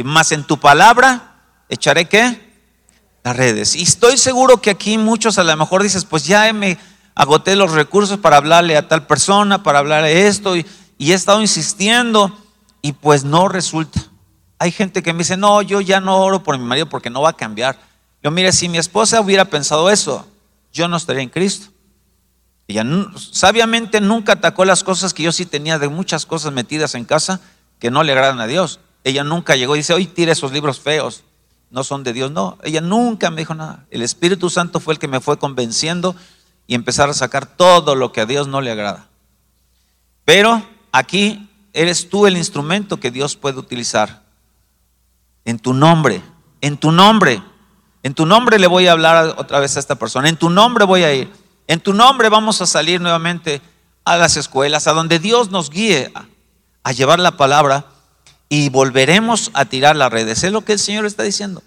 [0.03, 1.35] más en tu palabra
[1.69, 2.41] echaré qué?
[3.23, 3.75] Las redes.
[3.75, 6.77] Y estoy seguro que aquí muchos a lo mejor dices, pues ya me
[7.15, 10.65] agoté los recursos para hablarle a tal persona, para hablarle esto, y,
[10.97, 12.35] y he estado insistiendo,
[12.81, 14.01] y pues no resulta.
[14.59, 17.21] Hay gente que me dice, no, yo ya no oro por mi marido porque no
[17.21, 17.77] va a cambiar.
[18.23, 20.25] Yo, mire, si mi esposa hubiera pensado eso,
[20.71, 21.67] yo no estaría en Cristo.
[22.67, 22.85] Ella
[23.31, 27.41] sabiamente nunca atacó las cosas que yo sí tenía de muchas cosas metidas en casa
[27.79, 28.79] que no le agradan a Dios.
[29.03, 31.23] Ella nunca llegó y dice, hoy tire esos libros feos
[31.69, 32.31] no son de Dios.
[32.31, 33.85] No, ella nunca me dijo nada.
[33.91, 36.15] El Espíritu Santo fue el que me fue convenciendo
[36.67, 39.09] y empezar a sacar todo lo que a Dios no le agrada.
[40.23, 40.65] Pero
[40.97, 44.23] aquí eres tú el instrumento que Dios puede utilizar.
[45.43, 46.21] En tu nombre,
[46.61, 47.43] en tu nombre.
[48.01, 50.29] En tu nombre le voy a hablar otra vez a esta persona.
[50.29, 51.31] En tu nombre voy a ir.
[51.67, 53.61] En tu nombre vamos a salir nuevamente
[54.05, 56.13] a las escuelas, a donde Dios nos guíe
[56.83, 57.87] a, llevar la palabra
[58.47, 60.43] y volveremos a tirar las redes.
[60.43, 61.61] Es lo que el Señor está diciendo.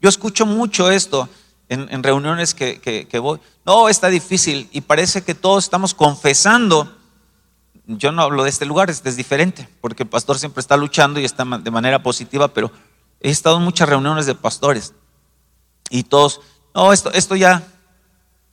[0.00, 1.28] Yo escucho mucho esto
[1.68, 3.38] en, reuniones que, voy.
[3.64, 7.03] No, está difícil y parece que todos estamos confesando.
[7.86, 11.20] Yo no hablo de este lugar, este es diferente, porque el pastor siempre está luchando
[11.20, 12.72] y está de manera positiva, pero
[13.20, 14.94] he estado en muchas reuniones de pastores
[15.90, 16.40] y todos,
[16.74, 17.62] no, esto, esto ya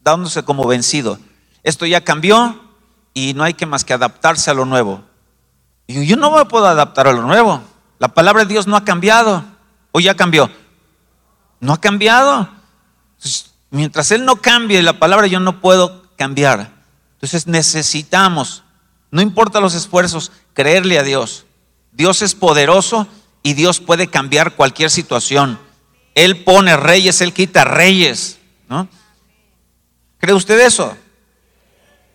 [0.04, 1.18] dándose como vencido.
[1.64, 2.60] Esto ya cambió
[3.14, 5.04] y no hay que más que adaptarse a lo nuevo.
[5.88, 7.62] Y yo no me puedo adaptar a lo nuevo.
[8.00, 9.44] La palabra de Dios no ha cambiado.
[9.92, 10.50] ¿O ya cambió?
[11.60, 12.50] No ha cambiado.
[13.70, 16.72] mientras Él no cambie la palabra, yo no puedo cambiar.
[17.14, 18.64] Entonces necesitamos,
[19.12, 21.46] no importa los esfuerzos, creerle a Dios.
[21.92, 23.08] Dios es poderoso
[23.44, 25.60] y Dios puede cambiar cualquier situación.
[26.16, 28.40] Él pone reyes, Él quita reyes.
[28.70, 28.88] ¿no?
[30.18, 30.96] ¿Cree usted eso?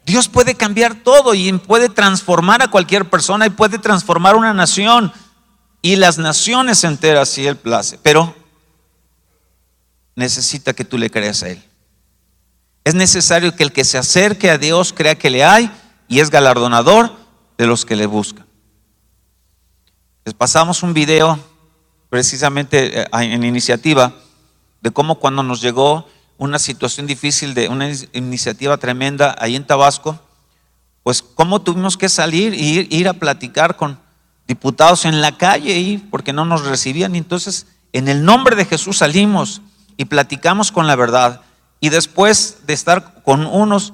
[0.06, 5.12] Dios puede cambiar todo y puede transformar a cualquier persona y puede transformar una nación
[5.82, 7.98] y las naciones enteras si Él place.
[8.02, 8.35] Pero
[10.14, 11.62] necesita que tú le creas a Él.
[12.85, 15.70] Es necesario que el que se acerque a Dios crea que le hay
[16.08, 17.12] y es galardonador
[17.58, 18.46] de los que le buscan.
[20.24, 21.38] Les pasamos un video
[22.10, 24.12] precisamente eh, en iniciativa
[24.80, 30.18] de cómo cuando nos llegó una situación difícil de una iniciativa tremenda ahí en Tabasco,
[31.02, 33.98] pues cómo tuvimos que salir e ir, a platicar con
[34.46, 37.14] diputados en la calle y porque no nos recibían.
[37.14, 39.62] Entonces, en el nombre de Jesús salimos
[39.96, 41.42] y platicamos con la verdad.
[41.80, 43.92] Y después de estar con unos,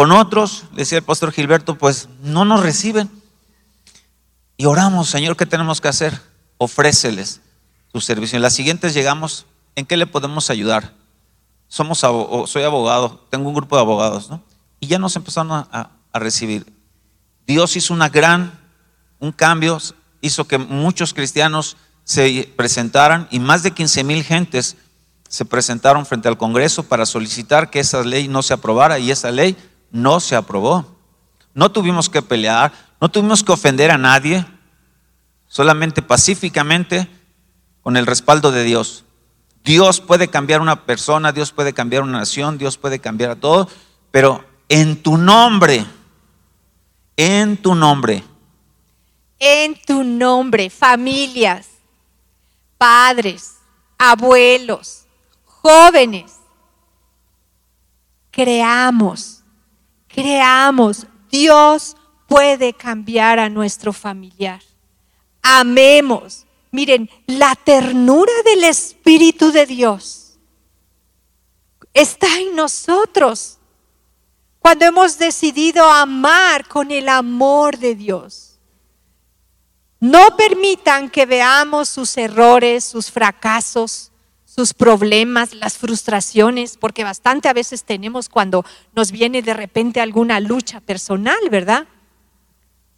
[0.00, 3.10] con otros, decía el pastor Gilberto, pues no nos reciben.
[4.56, 6.18] Y oramos, Señor, ¿qué tenemos que hacer?
[6.56, 7.42] Ofréceles
[7.92, 8.36] tu servicio.
[8.36, 9.44] En las siguientes llegamos,
[9.76, 10.94] ¿en qué le podemos ayudar?
[11.68, 14.42] somos soy abogado, tengo un grupo de abogados, ¿no?
[14.80, 16.64] Y ya nos empezaron a, a recibir.
[17.46, 18.58] Dios hizo una gran,
[19.18, 19.76] un cambio,
[20.22, 24.78] hizo que muchos cristianos se presentaran y más de 15 mil gentes
[25.28, 29.30] se presentaron frente al Congreso para solicitar que esa ley no se aprobara y esa
[29.30, 29.58] ley
[29.90, 30.86] no se aprobó.
[31.54, 34.46] No tuvimos que pelear, no tuvimos que ofender a nadie,
[35.48, 37.08] solamente pacíficamente
[37.82, 39.04] con el respaldo de Dios.
[39.64, 43.68] Dios puede cambiar una persona, Dios puede cambiar una nación, Dios puede cambiar a todo,
[44.10, 45.84] pero en tu nombre,
[47.16, 48.24] en tu nombre.
[49.38, 51.68] En tu nombre, familias,
[52.78, 53.56] padres,
[53.98, 55.04] abuelos,
[55.44, 56.36] jóvenes,
[58.30, 59.39] creamos,
[60.14, 61.96] creamos, Dios
[62.26, 64.60] puede cambiar a nuestro familiar.
[65.42, 70.38] Amemos, Miren, la ternura del Espíritu de Dios
[71.92, 73.58] está en nosotros
[74.60, 78.58] cuando hemos decidido amar con el amor de Dios.
[79.98, 84.09] No permitan que veamos sus errores, sus fracasos,
[84.60, 88.62] sus problemas, las frustraciones, porque bastante a veces tenemos cuando
[88.94, 91.86] nos viene de repente alguna lucha personal, ¿verdad?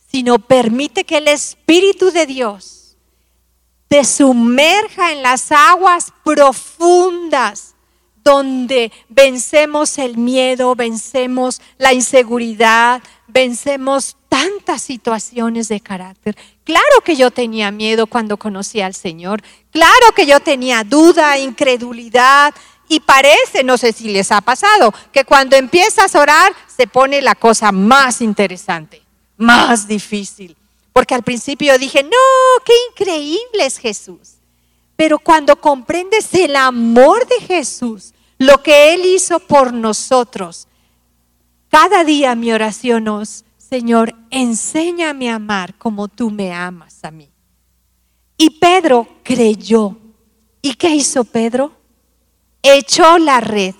[0.08, 2.96] Sino permite que el Espíritu de Dios
[3.86, 7.76] te sumerja en las aguas profundas
[8.24, 16.36] donde vencemos el miedo, vencemos la inseguridad, vencemos tantas situaciones de carácter.
[16.64, 22.54] Claro que yo tenía miedo cuando conocí al Señor, claro que yo tenía duda, incredulidad,
[22.88, 27.22] y parece, no sé si les ha pasado, que cuando empiezas a orar se pone
[27.22, 29.02] la cosa más interesante,
[29.38, 30.56] más difícil.
[30.92, 32.10] Porque al principio dije, no,
[32.66, 34.34] qué increíble es Jesús.
[34.94, 40.68] Pero cuando comprendes el amor de Jesús, lo que Él hizo por nosotros,
[41.72, 47.30] cada día mi oración es, Señor, enséñame a amar como tú me amas a mí.
[48.36, 49.96] Y Pedro creyó.
[50.60, 51.72] ¿Y qué hizo Pedro?
[52.62, 53.74] Echó la red,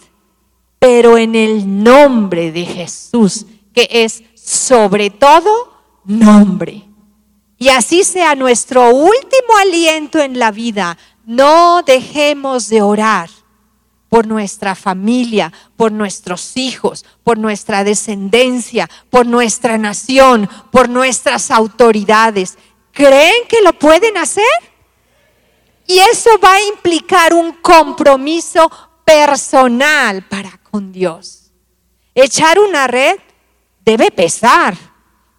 [0.79, 5.51] pero en el nombre de Jesús, que es sobre todo
[6.07, 6.85] nombre.
[7.59, 10.97] Y así sea nuestro último aliento en la vida.
[11.27, 13.29] No dejemos de orar
[14.13, 22.59] por nuestra familia, por nuestros hijos, por nuestra descendencia, por nuestra nación, por nuestras autoridades.
[22.93, 24.45] ¿Creen que lo pueden hacer?
[25.87, 28.71] Y eso va a implicar un compromiso
[29.03, 31.51] personal para con Dios.
[32.15, 33.19] Echar una red
[33.83, 34.77] debe pesar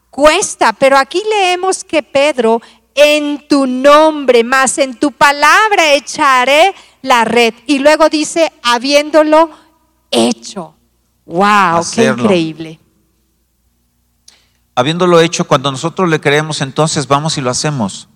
[0.10, 2.60] cuesta, pero aquí leemos que Pedro,
[2.96, 7.54] en tu nombre, más en tu palabra echaré la red.
[7.68, 9.52] Y luego dice, habiéndolo
[10.10, 10.74] hecho.
[11.26, 11.78] ¡Wow!
[11.78, 12.16] Hacerlo.
[12.16, 12.80] ¡Qué increíble!
[14.74, 18.10] Habiéndolo hecho, cuando nosotros le creemos, entonces vamos y lo hacemos.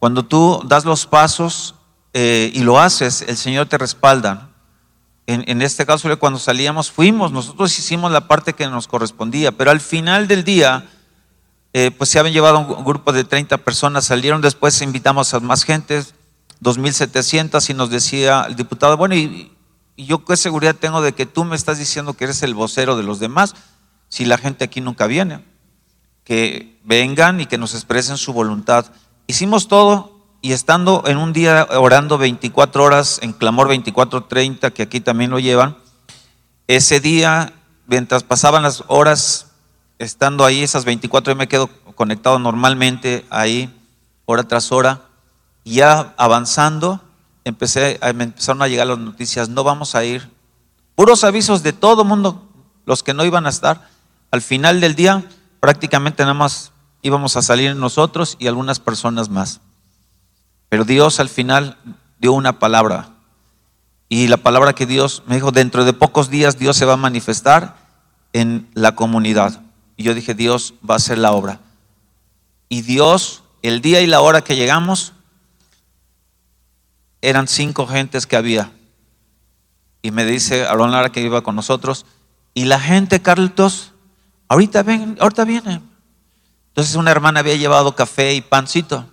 [0.00, 1.76] Cuando tú das los pasos
[2.12, 4.48] eh, y lo haces, el Señor te respalda.
[5.26, 9.70] En, en este caso, cuando salíamos, fuimos, nosotros hicimos la parte que nos correspondía, pero
[9.70, 10.88] al final del día,
[11.72, 15.62] eh, pues se habían llevado un grupo de 30 personas, salieron después, invitamos a más
[15.62, 16.02] gente,
[16.62, 19.52] 2.700, y nos decía el diputado, bueno, y,
[19.96, 22.96] y yo qué seguridad tengo de que tú me estás diciendo que eres el vocero
[22.96, 23.54] de los demás,
[24.08, 25.40] si la gente aquí nunca viene
[26.30, 28.86] que vengan y que nos expresen su voluntad.
[29.26, 35.00] Hicimos todo y estando en un día orando 24 horas en clamor 24:30, que aquí
[35.00, 35.76] también lo llevan,
[36.68, 37.52] ese día,
[37.88, 39.48] mientras pasaban las horas,
[39.98, 43.68] estando ahí esas 24, yo me quedo conectado normalmente ahí,
[44.24, 45.02] hora tras hora,
[45.70, 47.00] y ya avanzando,
[47.44, 50.28] empecé, me empezaron a llegar las noticias, no vamos a ir.
[50.96, 52.44] Puros avisos de todo mundo,
[52.86, 53.88] los que no iban a estar.
[54.32, 55.24] Al final del día,
[55.60, 59.60] prácticamente nada más íbamos a salir nosotros y algunas personas más.
[60.68, 61.76] Pero Dios al final
[62.18, 63.10] dio una palabra.
[64.08, 66.96] Y la palabra que Dios me dijo, dentro de pocos días Dios se va a
[66.96, 67.76] manifestar
[68.32, 69.62] en la comunidad.
[69.96, 71.60] Y yo dije, Dios va a hacer la obra.
[72.68, 75.12] Y Dios, el día y la hora que llegamos,
[77.22, 78.72] eran cinco gentes que había.
[80.02, 82.06] Y me dice Aaron Lara que iba con nosotros.
[82.54, 83.92] Y la gente, Carlitos,
[84.48, 85.80] ahorita, ven, ahorita viene.
[86.68, 89.06] Entonces una hermana había llevado café y pancito.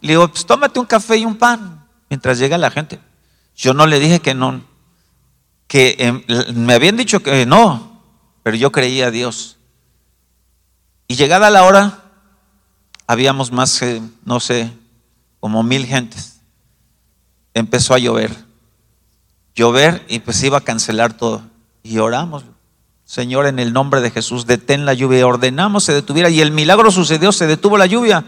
[0.00, 3.00] Le digo, pues tómate un café y un pan mientras llega la gente.
[3.54, 4.62] Yo no le dije que no,
[5.66, 8.02] que eh, me habían dicho que no,
[8.42, 9.58] pero yo creía a Dios.
[11.06, 12.02] Y llegada la hora,
[13.06, 14.72] habíamos más, que, no sé,
[15.40, 16.31] como mil gentes.
[17.54, 18.34] Empezó a llover.
[19.54, 21.42] Llover y pues iba a cancelar todo.
[21.82, 22.44] Y oramos.
[23.04, 25.26] Señor, en el nombre de Jesús, detén la lluvia.
[25.26, 28.24] Ordenamos se detuviera y el milagro sucedió, se detuvo la lluvia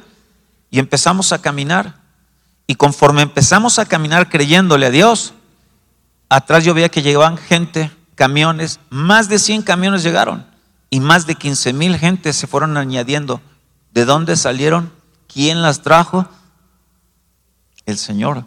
[0.70, 2.00] y empezamos a caminar.
[2.66, 5.34] Y conforme empezamos a caminar creyéndole a Dios,
[6.28, 10.46] atrás yo veía que llegaban gente, camiones, más de 100 camiones llegaron
[10.90, 13.40] y más de 15 mil gente se fueron añadiendo.
[13.92, 14.92] ¿De dónde salieron?
[15.32, 16.28] ¿Quién las trajo?
[17.87, 18.44] El Señor.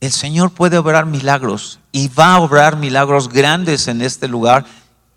[0.00, 4.64] El Señor puede obrar milagros y va a obrar milagros grandes en este lugar,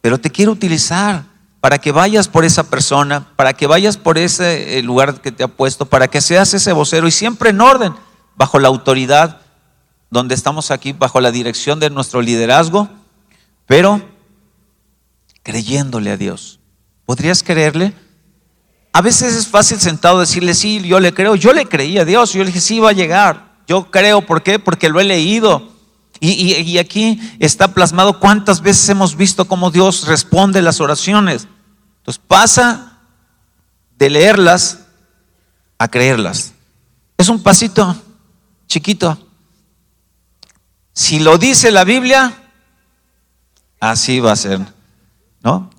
[0.02, 1.24] pero te quiero utilizar
[1.60, 5.44] para que vayas por esa persona, para que vayas por ese eh, lugar que te
[5.44, 7.94] ha puesto, para que seas ese vocero y siempre en orden,
[8.36, 9.41] bajo la autoridad
[10.10, 12.89] donde estamos aquí, bajo la dirección de nuestro liderazgo,
[13.67, 14.02] pero
[15.44, 16.60] creyéndole a Dios.
[17.06, 17.94] ¿Podrías creerle?
[18.94, 22.34] A veces es fácil sentado decirle, sí, yo le creo, yo le creí a Dios,
[22.34, 23.50] yo le dije, sí, va a llegar.
[23.71, 24.60] Yo creo, ¿por qué?
[24.60, 25.71] Porque lo he leído.
[26.19, 31.47] Y, aquí está plasmado cuántas veces hemos visto cómo Dios responde las oraciones.
[31.99, 32.97] Entonces pasa
[33.97, 34.79] de leerlas
[35.77, 36.51] a creerlas.
[37.17, 37.95] Es un pasito
[38.67, 39.17] chiquito.
[40.91, 42.51] Si lo dice la Biblia,
[43.79, 44.60] así va a ser.
[45.41, 45.69] ¿No?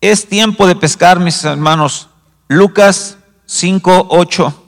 [0.00, 2.08] Es tiempo de pescar, mis hermanos.
[2.48, 4.67] Lucas 5, 8.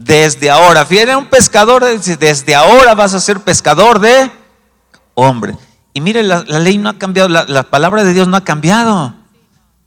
[0.00, 4.32] Desde ahora, fíjate, un pescador, desde ahora vas a ser pescador de
[5.12, 5.54] hombre.
[5.92, 9.14] Y mire, la, ley no ha cambiado, la, la, palabra de Dios no ha cambiado.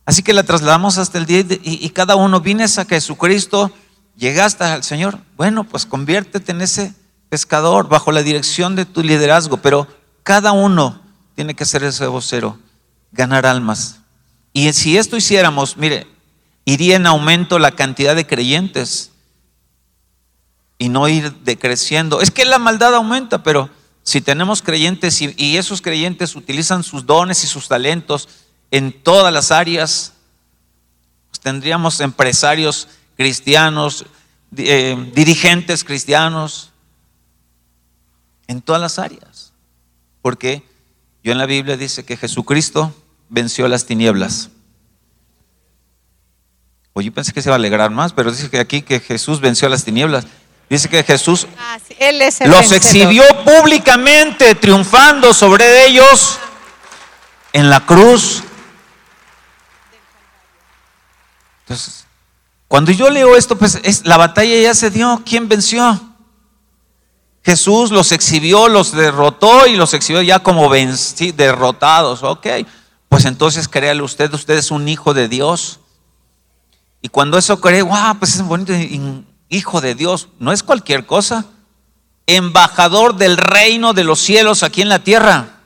[0.06, 3.72] Así que la trasladamos hasta el día y, y cada uno vienes a Jesucristo,
[4.16, 5.18] llegaste al Señor.
[5.36, 6.94] Bueno, pues conviértete en ese
[7.30, 9.88] pescador bajo la dirección de tu liderazgo, pero
[10.22, 11.02] cada uno
[11.34, 12.60] tiene que ser ese vocero,
[13.12, 13.98] ganar almas.
[14.54, 16.06] Y si esto hiciéramos, mire,
[16.66, 19.10] iría en aumento la cantidad de creyentes
[20.78, 22.22] y no ir decreciendo.
[22.22, 23.70] Es que la maldad aumenta, pero
[24.04, 28.28] si tenemos creyentes y, esos creyentes utilizan sus dones y sus talentos
[28.72, 30.14] en todas las áreas,
[31.30, 34.06] pues tendríamos empresarios cristianos,
[34.58, 36.72] eh, dirigentes cristianos,
[38.48, 39.54] en todas las áreas.
[40.22, 40.64] Porque
[41.24, 42.94] yo en la Biblia dice que Jesucristo
[43.30, 44.50] venció las tinieblas.
[46.96, 49.68] Yo pensé que se iba a alegrar más, pero dice que aquí que Jesús venció
[49.68, 50.26] las tinieblas.
[50.74, 52.78] Dice que Jesús Ah, sí, Él es el los vencedor.
[52.84, 56.40] exhibió públicamente, triunfando sobre ellos
[57.52, 58.42] en la cruz.
[61.66, 62.06] Entonces,
[62.68, 65.22] cuando yo leo esto, pues es, la batalla ya se dio.
[65.24, 66.02] ¿Quién venció?
[67.46, 72.24] Jesús los exhibió, los derrotó y los exhibió ya como venci- derrotados.
[72.24, 72.48] Ok,
[73.10, 75.82] pues entonces créale usted, usted es un hijo de Dios.
[77.02, 81.06] Y cuando eso cree, wow, pues es bonito, y- hijo de Dios, no es cualquier
[81.06, 81.46] cosa.
[82.26, 85.60] Embajador del reino de los cielos aquí en la tierra.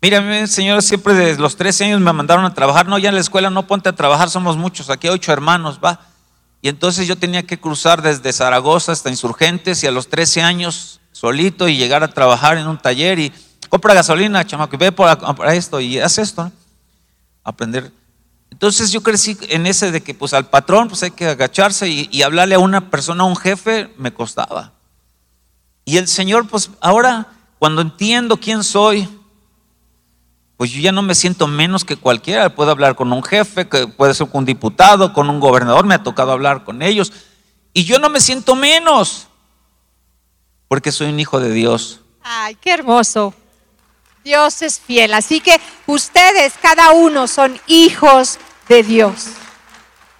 [0.00, 2.88] Mira, a mí, Señor, siempre desde los 13 años me mandaron a trabajar.
[2.88, 5.78] No, ya en la escuela no ponte a trabajar, somos muchos, aquí hay ocho hermanos,
[5.82, 6.00] va.
[6.60, 11.00] Y entonces yo tenía que cruzar desde Zaragoza hasta Insurgentes y a los 13 años
[11.12, 13.32] solito y llegar a trabajar en un taller y
[13.68, 16.44] compra gasolina, chamaco, y ve por, por esto y haz esto.
[16.44, 16.52] ¿no?
[17.44, 17.92] Aprender.
[18.62, 22.22] Entonces yo crecí en ese de que pues al patrón pues hay que agacharse y,
[22.22, 24.70] hablarle a una persona, a un jefe, me costaba.
[25.84, 27.26] Y el Señor pues ahora
[27.58, 29.08] cuando entiendo quién soy,
[30.56, 32.54] pues yo ya no me siento menos que cualquiera.
[32.54, 36.04] Puedo hablar con un jefe, puede ser con un diputado, con un gobernador, me ha
[36.04, 37.12] tocado hablar con ellos.
[37.72, 39.26] Y yo no me siento menos,
[40.68, 41.98] porque soy un hijo de Dios.
[42.22, 43.34] Ay, qué hermoso.
[44.22, 45.14] Dios es fiel.
[45.14, 48.38] Así que ustedes, cada uno, son hijos
[48.68, 49.28] de Dios.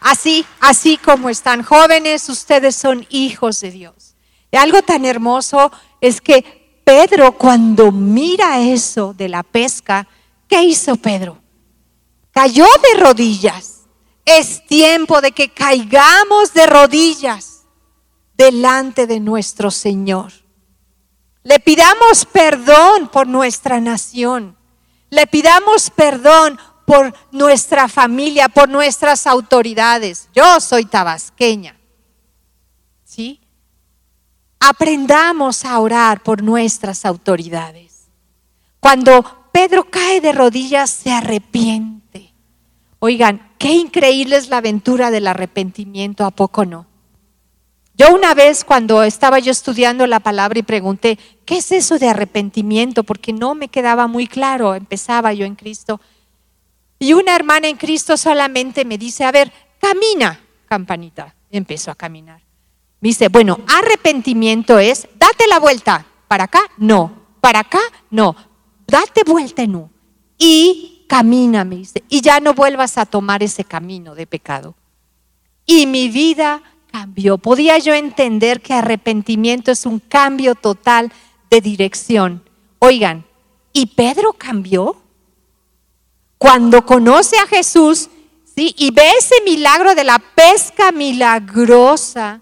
[0.01, 4.15] Así, así como están jóvenes, ustedes son hijos de Dios.
[4.51, 5.71] Y algo tan hermoso
[6.01, 10.09] es que Pedro, cuando mira eso de la pesca,
[10.49, 11.39] ¿qué hizo Pedro?
[12.33, 13.83] Cayó de rodillas.
[14.25, 17.63] Es tiempo de que caigamos de rodillas
[18.35, 20.33] delante de nuestro Señor.
[21.45, 24.57] Le pidamos perdón por nuestra nación.
[25.11, 30.29] Le pidamos perdón por nuestra familia, por nuestras autoridades.
[30.35, 31.77] Yo soy tabasqueña.
[33.05, 33.41] ¿Sí?
[34.61, 38.09] Aprendamos a orar por nuestras autoridades.
[38.81, 42.33] Cuando Pedro cae de rodillas, se arrepiente.
[42.99, 46.87] Oigan, qué increíble es la aventura del arrepentimiento, ¿a poco no?
[47.95, 52.09] Yo una vez cuando estaba yo estudiando la palabra y pregunté, ¿qué es eso de
[52.09, 53.05] arrepentimiento?
[53.05, 56.01] Porque no me quedaba muy claro, empezaba yo en Cristo.
[57.03, 60.39] Y una hermana en Cristo solamente me dice, a ver, camina,
[60.69, 61.35] campanita.
[61.51, 62.41] Empezó a caminar.
[63.01, 66.07] Me dice, bueno, arrepentimiento es, date la vuelta.
[66.29, 66.61] ¿Para acá?
[66.77, 67.13] No.
[67.41, 67.81] ¿Para acá?
[68.09, 68.37] No.
[68.87, 69.91] Date vuelta U.
[70.39, 72.05] Y camina, me dice.
[72.09, 74.77] Y ya no vuelvas a tomar ese camino de pecado.
[75.67, 77.37] Y mi vida cambió.
[77.37, 81.13] Podía yo entender que arrepentimiento es un cambio total
[81.51, 82.45] de dirección.
[82.79, 83.25] Oigan,
[83.73, 85.02] ¿y Pedro cambió?
[86.43, 88.11] Cuando conoce a Jesús,
[88.57, 88.75] ¿sí?
[88.77, 92.41] Y ve ese milagro de la pesca milagrosa,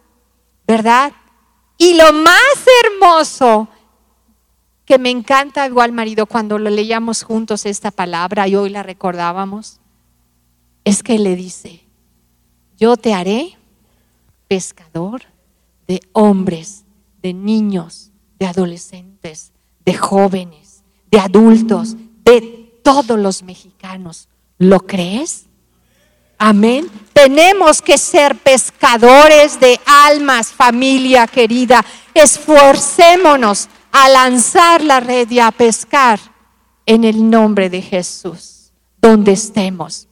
[0.67, 1.13] ¿verdad?
[1.77, 2.41] Y lo más
[2.83, 3.69] hermoso
[4.87, 9.81] que me encanta igual marido cuando lo leíamos juntos esta palabra y hoy la recordábamos,
[10.83, 11.85] es que le dice,
[12.79, 13.59] yo te haré
[14.49, 15.25] pescador
[15.87, 16.87] de hombres,
[17.21, 19.53] de niños, de adolescentes,
[19.85, 22.60] de jóvenes, de adultos, de
[22.91, 24.29] todos los mexicanos.
[24.59, 25.47] ¿Lo crees?
[26.39, 26.91] Amén.
[27.13, 31.85] Tenemos que ser pescadores de almas, familia querida.
[32.15, 36.19] Esforcémonos a lanzar la red y a pescar
[36.87, 40.09] en el nombre de Jesús, donde estemos.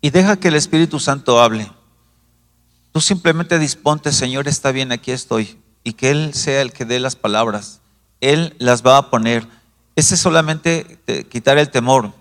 [0.00, 1.70] Y deja que el Espíritu Santo hable.
[2.92, 5.58] Tú simplemente disponte, Señor, está bien, aquí estoy.
[5.84, 7.80] Y que Él sea el que dé las palabras.
[8.20, 9.46] Él las va a poner.
[9.96, 12.12] Ese es solamente eh, quitar el temor.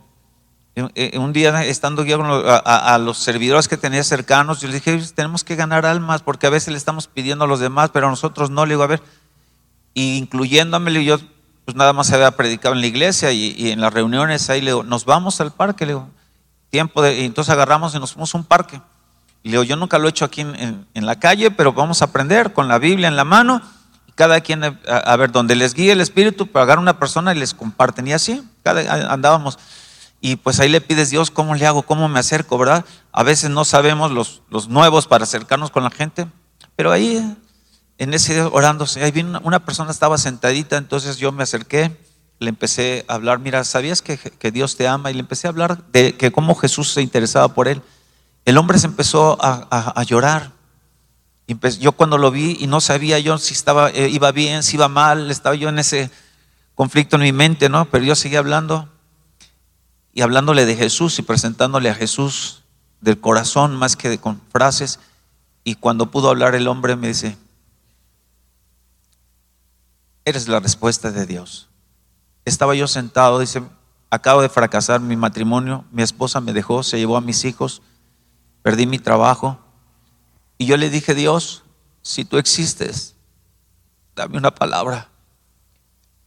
[0.96, 5.44] Eh, Un día estando yo a, los servidores que tenía cercanos, yo les dije, tenemos
[5.44, 8.50] que ganar almas porque a veces le estamos pidiendo a los demás, pero a nosotros
[8.50, 8.66] no.
[8.66, 9.02] Le digo, a ver,
[9.94, 11.18] y incluyéndome, yo
[11.66, 14.84] pues nada más había predicado en la iglesia y, en las reuniones ahí le digo,
[14.84, 16.10] nos vamos al parque, le digo,
[16.70, 18.82] tiempo de, entonces agarramos y nos fuimos a un parque.
[19.44, 22.54] Le digo, yo nunca lo he hecho aquí en, la calle, pero vamos a aprender
[22.54, 23.62] con la Biblia en la mano
[24.20, 27.54] cada quien, a, a ver, donde les guíe el Espíritu, agarrar una persona y les
[27.54, 28.06] comparten.
[28.06, 29.58] Y así, cada, andábamos.
[30.20, 31.84] Y pues ahí le pides, Dios, ¿cómo le hago?
[31.84, 32.58] ¿Cómo me acerco?
[32.58, 32.84] ¿Verdad?
[33.14, 36.28] A veces no sabemos los, los nuevos para acercarnos con la gente,
[36.76, 37.34] pero ahí,
[37.98, 41.98] en ese día orándose, ahí vino una, persona, estaba sentadita, entonces yo me acerqué,
[42.40, 45.12] le empecé a hablar, mira, ¿sabías que, que Dios te ama?
[45.12, 47.82] Y le empecé a hablar de que cómo Jesús se interesaba por él.
[48.44, 50.52] El hombre se empezó a- a llorar.
[51.54, 54.76] Empe- yo cuando lo vi y no sabía yo si estaba, eh, iba bien, si
[54.76, 56.12] iba mal, estaba yo en ese
[56.76, 57.86] conflicto en mi mente, ¿no?
[57.86, 58.90] Pero yo seguía hablando
[60.14, 62.64] y hablándole de Jesús y presentándole a Jesús.
[63.02, 65.00] del corazón más que con frases.
[65.64, 67.38] Y cuando pudo hablar el hombre me dice,
[70.26, 71.70] eres la respuesta de Dios.
[72.46, 73.64] Estaba yo sentado, dice,
[74.10, 77.82] acabo de fracasar mi matrimonio, mi esposa me dejó, se llevó a mis hijos,
[78.64, 79.60] perdí mi trabajo.
[80.60, 81.64] Y yo le dije, Dios,
[82.04, 83.16] si tú existes,
[84.14, 85.10] dame una palabra.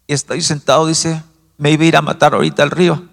[0.06, 1.22] Y estoy sentado, dice,
[1.58, 3.06] me iba a ir a matar ahorita al río.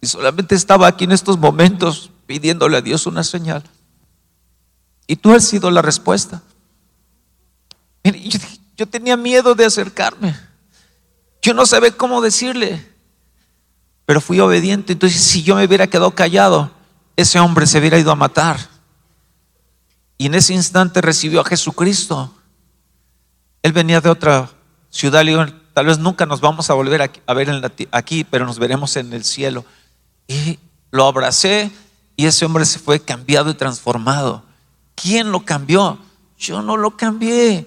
[0.00, 3.64] Y solamente estaba aquí en estos momentos pidiéndole a Dios una señal.
[5.08, 6.42] Y tú has sido la respuesta.
[8.04, 8.38] Yo,
[8.76, 10.36] yo tenía miedo de acercarme.
[11.42, 12.88] Yo no sabía cómo decirle.
[14.06, 14.92] Pero fui obediente.
[14.92, 16.70] Entonces, si yo me hubiera quedado callado,
[17.16, 18.71] ese hombre se hubiera ido a matar.
[20.22, 22.32] Y en ese instante recibió a Jesucristo.
[23.60, 24.48] Él venía de otra
[24.88, 25.24] ciudad.
[25.74, 29.24] Tal vez nunca nos vamos a volver a ver aquí, pero nos veremos en el
[29.24, 29.64] cielo.
[30.28, 30.60] Y
[30.92, 31.72] lo abracé
[32.14, 34.44] y ese hombre se fue cambiado y transformado.
[34.94, 35.98] ¿Quién lo cambió?
[36.38, 37.66] Yo no lo cambié.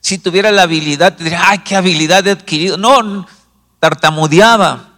[0.00, 2.76] Si tuviera la habilidad, te diría, ay, qué habilidad he adquirido.
[2.76, 3.24] No,
[3.78, 4.94] tartamudeaba.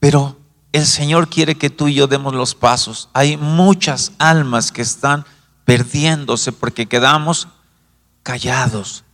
[0.00, 0.36] Pero
[0.72, 3.10] el Señor quiere que tú y yo demos los pasos.
[3.12, 5.24] Hay muchas almas que están
[5.64, 7.48] perdiéndose porque quedamos
[8.22, 9.04] callados.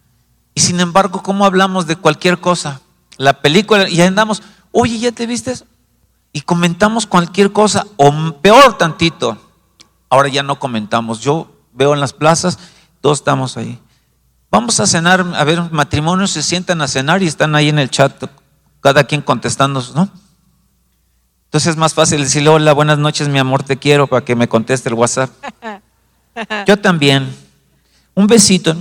[0.54, 2.80] Y sin embargo, ¿cómo hablamos de cualquier cosa?
[3.16, 4.42] La película, y andamos,
[4.72, 5.54] oye, ¿ya te viste?
[6.32, 9.38] Y comentamos cualquier cosa, o peor tantito.
[10.08, 11.20] Ahora ya no comentamos.
[11.20, 12.58] Yo veo en las plazas,
[13.00, 13.78] todos estamos ahí.
[14.50, 17.90] Vamos a cenar, a ver, matrimonios se sientan a cenar y están ahí en el
[17.90, 18.24] chat,
[18.80, 20.10] cada quien contestando, ¿no?
[21.44, 24.48] Entonces es más fácil decirle, hola, buenas noches, mi amor, te quiero, para que me
[24.48, 25.30] conteste el WhatsApp.
[26.66, 27.34] Yo también.
[28.14, 28.76] Un besito.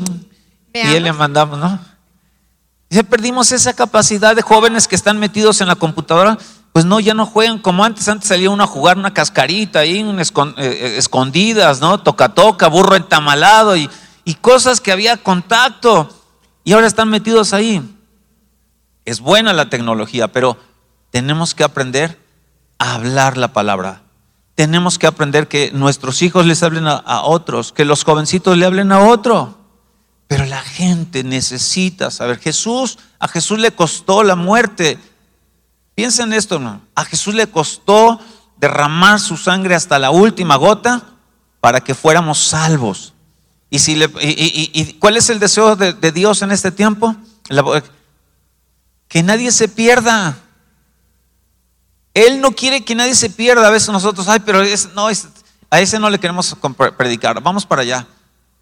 [0.73, 1.79] Y él le mandamos, ¿no?
[2.89, 6.37] Dice, perdimos esa capacidad de jóvenes que están metidos en la computadora.
[6.71, 8.07] Pues no, ya no juegan como antes.
[8.07, 10.23] Antes salía uno a jugar una cascarita ahí, eh,
[10.57, 11.99] eh, escondidas, ¿no?
[11.99, 13.89] Toca toca, burro entamalado y,
[14.23, 16.09] y cosas que había contacto.
[16.63, 17.81] Y ahora están metidos ahí.
[19.05, 20.57] Es buena la tecnología, pero
[21.11, 22.19] tenemos que aprender
[22.77, 24.03] a hablar la palabra
[24.59, 28.91] tenemos que aprender que nuestros hijos les hablen a, otros, que los jovencitos le hablen
[28.91, 29.57] a otro.
[30.27, 34.99] Pero la gente necesita saber, Jesús, a Jesús le costó la muerte.
[35.95, 36.81] Piensen esto, ¿no?
[36.93, 38.19] A Jesús le costó
[38.57, 41.05] derramar su sangre hasta la última gota
[41.61, 43.13] para que fuéramos salvos.
[43.69, 47.15] ¿Y, si le, y, cuál es el deseo de, de Dios en este tiempo?
[49.07, 50.37] que nadie se pierda.
[52.13, 53.67] Él no quiere que nadie se pierda.
[53.67, 54.61] A veces nosotros, ay, pero
[54.95, 55.07] no,
[55.69, 56.55] a ese no le queremos
[56.97, 57.41] predicar.
[57.41, 58.07] Vamos para allá.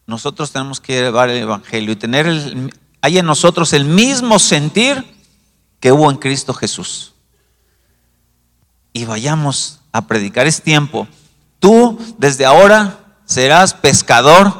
[0.05, 2.71] Nosotros tenemos que llevar el Evangelio y tener el,
[3.01, 5.05] hay en nosotros el mismo sentir
[5.79, 7.13] que hubo en Cristo Jesús.
[8.93, 10.47] Y vayamos a predicar.
[10.47, 11.07] Es tiempo.
[11.59, 14.53] Tú desde ahora serás pescador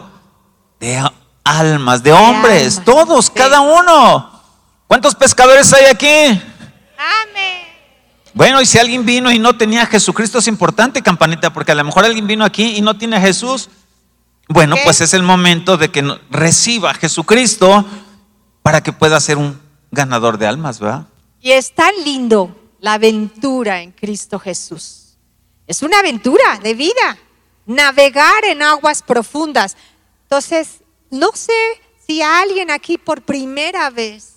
[0.79, 1.01] de
[1.43, 4.31] almas, de hombres, todos, cada uno.
[4.88, 6.41] ¿Cuántos pescadores hay aquí?
[8.38, 11.75] Bueno, y si alguien vino y no tenía a Jesucristo, es importante, campanita, porque a
[11.75, 13.67] lo mejor alguien vino aquí y no tiene a Jesús.
[14.47, 17.83] Bueno, pues es el momento de que reciba a Jesucristo
[18.61, 19.59] para que pueda ser un
[19.89, 21.07] ganador de almas, ¿verdad?
[21.41, 25.17] Y es tan lindo la aventura en Cristo Jesús.
[25.65, 27.17] Es una aventura de vida,
[27.65, 29.75] navegar en aguas profundas.
[30.25, 34.36] Entonces, no sé si alguien aquí por primera vez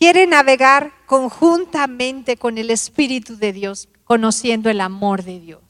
[0.00, 5.60] quiere navegar conjuntamente con el Espíritu de Dios, conociendo el amor de Dios.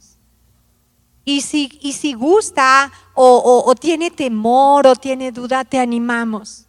[1.25, 6.67] Y si, y si gusta o, o tiene temor o tiene duda, te animamos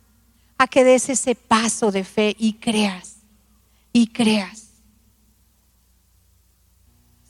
[0.58, 3.18] a que des ese paso de fe y creas,
[3.94, 4.70] y creas.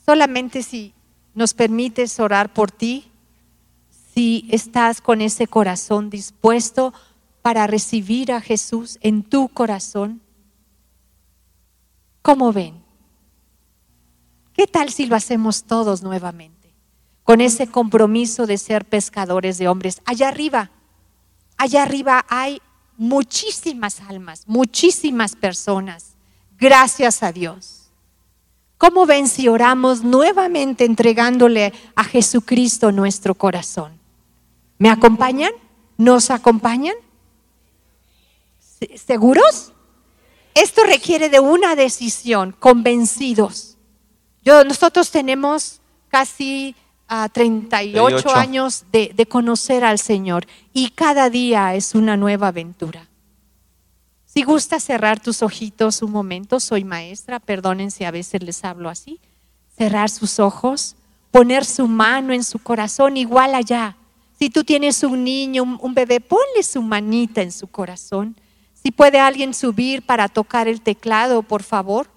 [0.06, 0.94] Solamente si
[1.34, 3.10] nos permites orar por ti,
[4.14, 6.94] si estás con ese corazón dispuesto
[7.42, 10.22] para recibir a Jesús en tu corazón,
[12.22, 12.80] ¿Cómo ven?
[14.54, 16.72] ¿Qué tal si lo hacemos todos nuevamente?
[17.24, 20.00] Con ese compromiso de ser pescadores de hombres.
[20.04, 20.70] Allá arriba,
[21.56, 22.62] allá arriba hay
[22.96, 26.14] muchísimas almas, muchísimas personas.
[26.58, 27.90] Gracias a Dios.
[28.78, 33.98] ¿Cómo ven si oramos nuevamente entregándole a Jesucristo nuestro corazón?
[34.78, 35.52] ¿Me acompañan?
[35.96, 36.94] ¿Nos acompañan?
[38.96, 39.72] ¿Seguros?
[40.54, 43.76] Esto requiere de una decisión, convencidos.
[44.44, 46.74] Yo, nosotros tenemos casi
[47.32, 53.08] 38 ah, años de, de conocer al Señor y cada día es una nueva aventura.
[54.24, 58.88] Si gusta cerrar tus ojitos un momento, soy maestra, perdonen si a veces les hablo
[58.88, 59.20] así,
[59.76, 60.96] cerrar sus ojos,
[61.30, 63.96] poner su mano en su corazón, igual allá.
[64.38, 68.34] Si tú tienes un niño, un bebé, ponle su manita en su corazón.
[68.82, 72.10] Si puede alguien subir para tocar el teclado, por favor.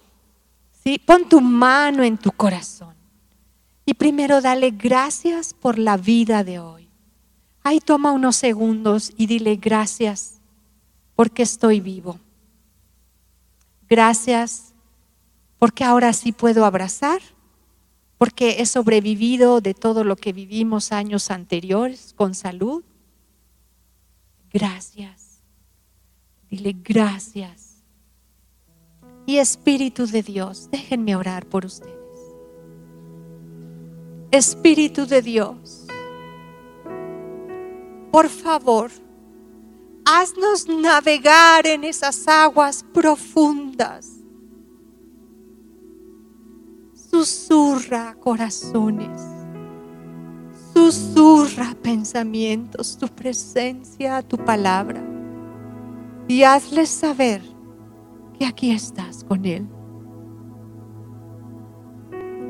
[0.82, 0.98] ¿Sí?
[0.98, 2.94] Pon tu mano en tu corazón.
[3.84, 6.88] Y primero dale gracias por la vida de hoy.
[7.62, 10.40] Ahí toma unos segundos y dile gracias
[11.14, 12.18] porque estoy vivo.
[13.88, 14.74] Gracias
[15.58, 17.20] porque ahora sí puedo abrazar,
[18.18, 22.84] porque he sobrevivido de todo lo que vivimos años anteriores con salud.
[24.52, 25.25] Gracias.
[26.50, 27.82] Dile gracias.
[29.26, 31.96] Y Espíritu de Dios, déjenme orar por ustedes.
[34.30, 35.86] Espíritu de Dios,
[38.12, 38.90] por favor,
[40.04, 44.12] haznos navegar en esas aguas profundas.
[47.10, 49.20] Susurra corazones,
[50.72, 55.15] susurra pensamientos, tu presencia, tu palabra.
[56.28, 57.42] Y hazles saber
[58.38, 59.66] que aquí estás con Él.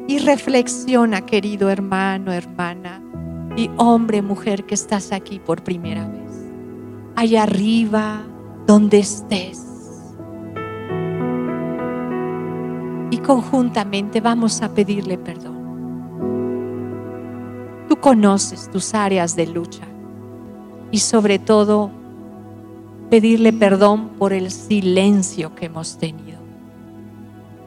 [0.08, 3.02] Y reflexiona, querido hermano, hermana,
[3.56, 6.32] y hombre, mujer que estás aquí por primera vez.
[7.16, 8.22] Allá arriba,
[8.66, 9.64] donde estés.
[13.10, 15.56] Y conjuntamente vamos a pedirle perdón.
[17.88, 19.86] Tú conoces tus áreas de lucha
[20.90, 21.90] y sobre todo
[23.10, 26.38] pedirle perdón por el silencio que hemos tenido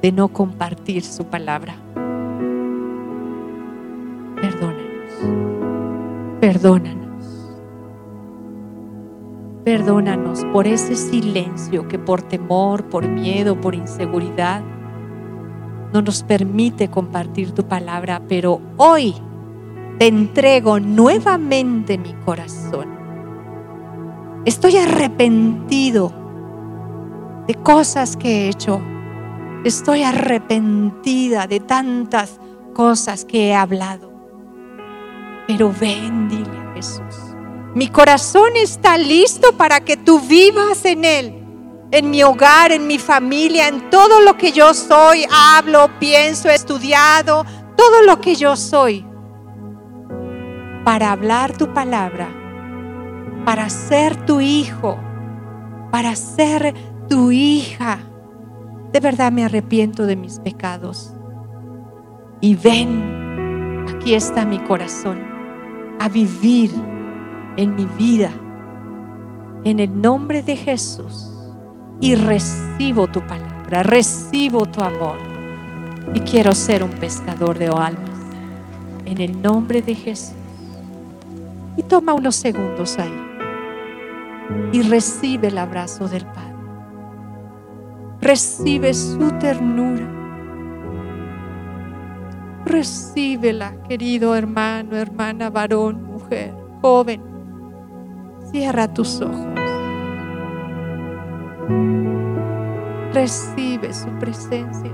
[0.02, 1.76] de no compartir su palabra.
[4.36, 6.40] Perdónanos.
[6.40, 7.00] Perdónanos.
[9.66, 14.64] Perdónanos por ese silencio que por temor, por miedo, por inseguridad
[15.94, 19.16] no nos permite compartir tu palabra, pero hoy
[19.98, 22.99] te entrego nuevamente mi corazón.
[24.46, 26.14] Estoy arrepentido
[27.48, 28.82] de cosas que he hecho.
[29.66, 32.40] Estoy arrepentida de tantas
[32.74, 34.12] cosas que he hablado.
[35.48, 37.36] Pero ven, dile a Jesús.
[37.76, 41.44] Mi corazón está listo para que tú vivas en él,
[41.92, 46.56] en mi hogar, en mi familia, en todo lo que yo soy, hablo, pienso, he
[46.56, 49.06] estudiado, todo lo que yo soy,
[50.84, 52.28] para hablar tu palabra,
[53.46, 54.98] para ser tu hijo,
[55.92, 56.74] para ser
[57.08, 58.00] tu hija.
[58.92, 61.14] De verdad me arrepiento de mis pecados.
[62.42, 65.20] Y ven, aquí está mi corazón,
[66.00, 66.72] a vivir
[67.58, 68.32] en mi vida,
[69.64, 71.30] en el nombre de Jesús.
[72.02, 75.18] Y recibo tu palabra, recibo tu amor.
[76.14, 78.10] Y quiero ser un pescador de almas,
[79.06, 80.34] en el nombre de Jesús.
[81.76, 83.29] Y toma unos segundos ahí
[84.72, 86.56] y recibe el abrazo del Padre.
[88.22, 90.08] Recibe su ternura.
[92.66, 97.22] Recíbela, querido hermano, hermana, varón, mujer, joven.
[98.52, 99.48] Cierra tus ojos.
[103.14, 104.92] Recibe su presencia.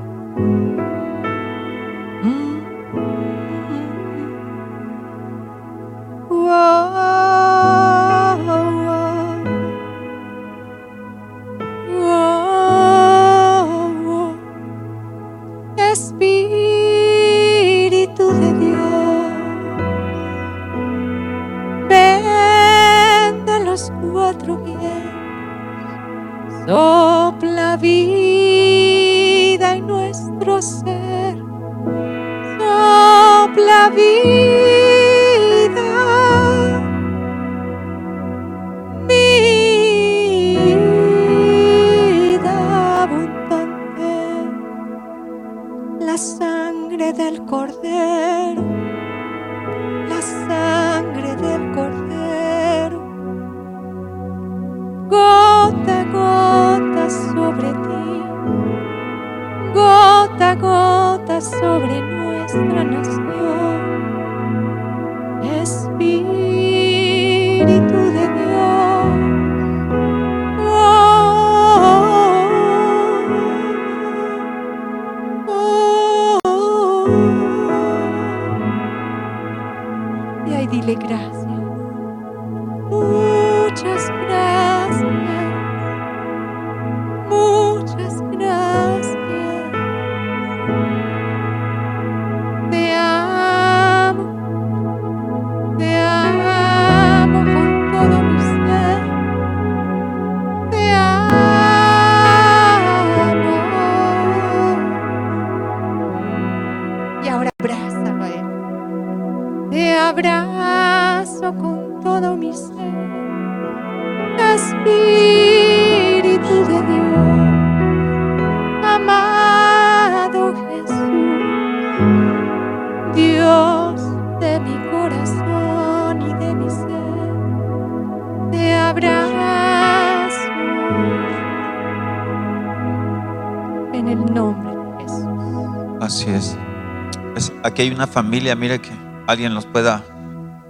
[137.75, 138.89] Aquí hay una familia, mire que
[139.27, 140.01] alguien los pueda.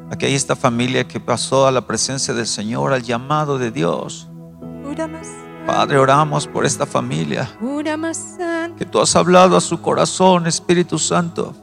[0.09, 4.27] Aquí hay esta familia que pasó a la presencia del Señor, al llamado de Dios.
[5.67, 7.47] Padre, oramos por esta familia.
[8.75, 11.53] Que tú has hablado a su corazón, Espíritu Santo.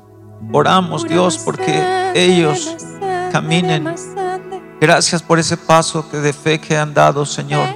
[0.52, 2.76] Oramos, Dios, porque ellos
[3.32, 3.96] caminen.
[4.80, 7.66] Gracias por ese paso que de fe que han dado, Señor.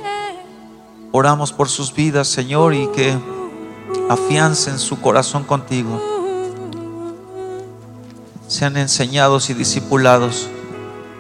[1.11, 3.19] Oramos por sus vidas, Señor, y que
[4.09, 6.16] afiancen su corazón contigo.
[8.57, 10.49] Sean enseñados y discipulados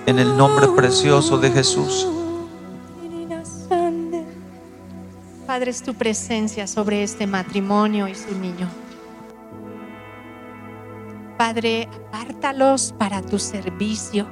[0.07, 2.09] en el nombre precioso de Jesús.
[5.47, 8.70] Padre, es tu presencia sobre este matrimonio y su niño.
[11.37, 14.26] Padre, apártalos para tu servicio.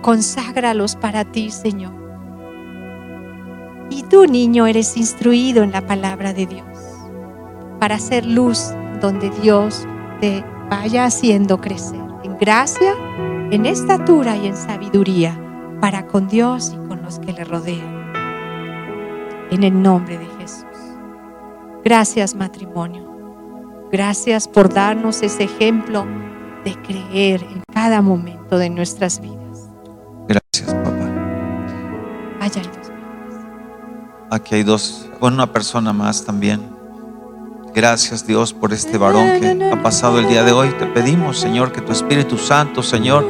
[0.00, 1.92] Conságralos para ti, Señor.
[3.90, 6.78] Y tú, niño, eres instruido en la palabra de Dios
[7.80, 8.70] para hacer luz
[9.00, 9.88] donde Dios
[10.20, 12.94] te vaya haciendo crecer en gracia,
[13.52, 15.38] en estatura y en sabiduría
[15.80, 18.12] para con Dios y con los que le rodean
[19.50, 20.64] en el nombre de Jesús.
[21.84, 23.08] Gracias matrimonio.
[23.92, 26.06] Gracias por darnos ese ejemplo
[26.64, 29.70] de creer en cada momento de nuestras vidas.
[30.26, 31.08] Gracias, papá.
[32.40, 32.92] Allá hay dos.
[34.30, 36.73] Aquí hay dos, bueno, una persona más también.
[37.74, 40.70] Gracias Dios por este varón que ha pasado el día de hoy.
[40.78, 43.24] Te pedimos, Señor, que tu Espíritu Santo, Señor,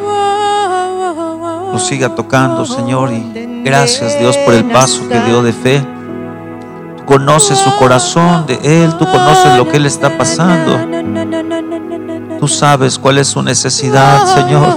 [1.72, 3.10] lo siga tocando, Señor.
[3.10, 5.82] Y gracias Dios por el paso que dio de fe.
[6.98, 10.78] Tú conoces su corazón de Él, tú conoces lo que Él está pasando.
[12.38, 14.76] Tú sabes cuál es su necesidad, Señor.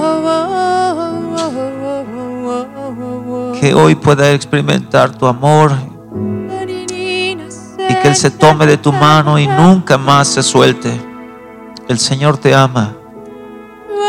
[3.59, 5.73] Que hoy pueda experimentar tu amor
[8.01, 10.91] que Él se tome de tu mano y nunca más se suelte.
[11.87, 12.95] El Señor te ama.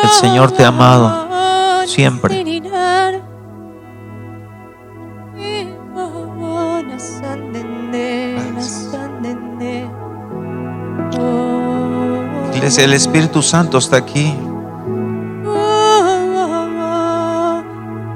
[0.02, 1.28] El Señor te ha amado
[1.86, 2.44] siempre.
[12.54, 14.34] Iglesia, el Espíritu Santo está aquí.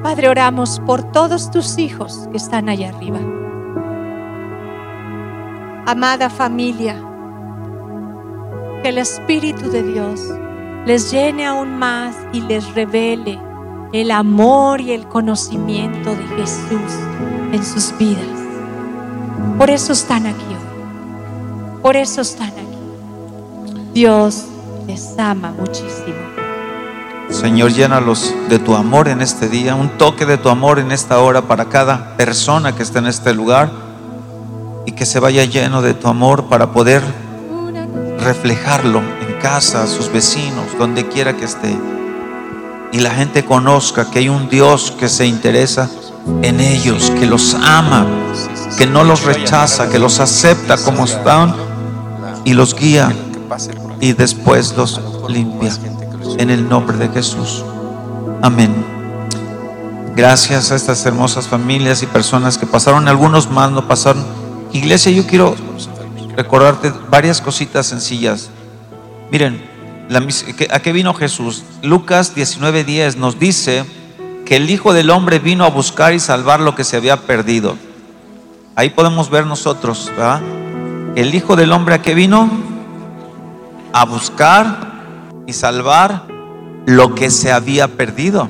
[0.03, 3.18] Padre, oramos por todos tus hijos que están allá arriba.
[5.85, 6.95] Amada familia,
[8.85, 10.20] que el Espíritu de Dios
[10.87, 13.41] les llene aún más y les revele
[13.93, 16.93] el amor y el conocimiento de Jesús
[17.53, 18.24] en sus vidas.
[19.59, 21.80] Por eso están aquí hoy.
[21.83, 23.83] Por eso están aquí.
[23.93, 24.45] Dios
[24.87, 26.14] les ama muchísimo.
[27.28, 31.18] Señor, llénalos de tu amor en este día, un toque de tu amor en esta
[31.18, 33.91] hora para cada persona que está en este lugar
[34.87, 37.03] y que se vaya lleno de tu amor para poder
[38.20, 41.76] reflejarlo en casa, a sus vecinos, donde quiera que esté.
[42.93, 45.89] Y la gente conozca que hay un Dios que se interesa
[46.43, 48.07] en ellos, que los ama,
[48.76, 51.55] que no los rechaza, que los acepta como están
[52.45, 53.12] y los guía
[54.01, 55.72] y después los limpia.
[56.39, 57.64] En el nombre de Jesús.
[58.43, 58.72] Amén.
[60.14, 64.41] Gracias a estas hermosas familias y personas que pasaron, algunos más no pasaron.
[64.73, 65.55] Iglesia, yo quiero
[66.37, 68.51] recordarte varias cositas sencillas.
[69.31, 69.62] Miren,
[70.09, 70.27] la
[70.70, 71.62] ¿a qué vino Jesús?
[71.83, 73.85] Lucas 19:10 nos dice
[74.47, 77.77] que el Hijo del Hombre vino a buscar y salvar lo que se había perdido.
[78.75, 80.41] Ahí podemos ver nosotros, ¿verdad?
[81.16, 82.51] El Hijo del Hombre a qué vino?
[83.93, 84.93] A buscar
[85.47, 86.27] y salvar
[86.87, 88.49] lo que se había perdido.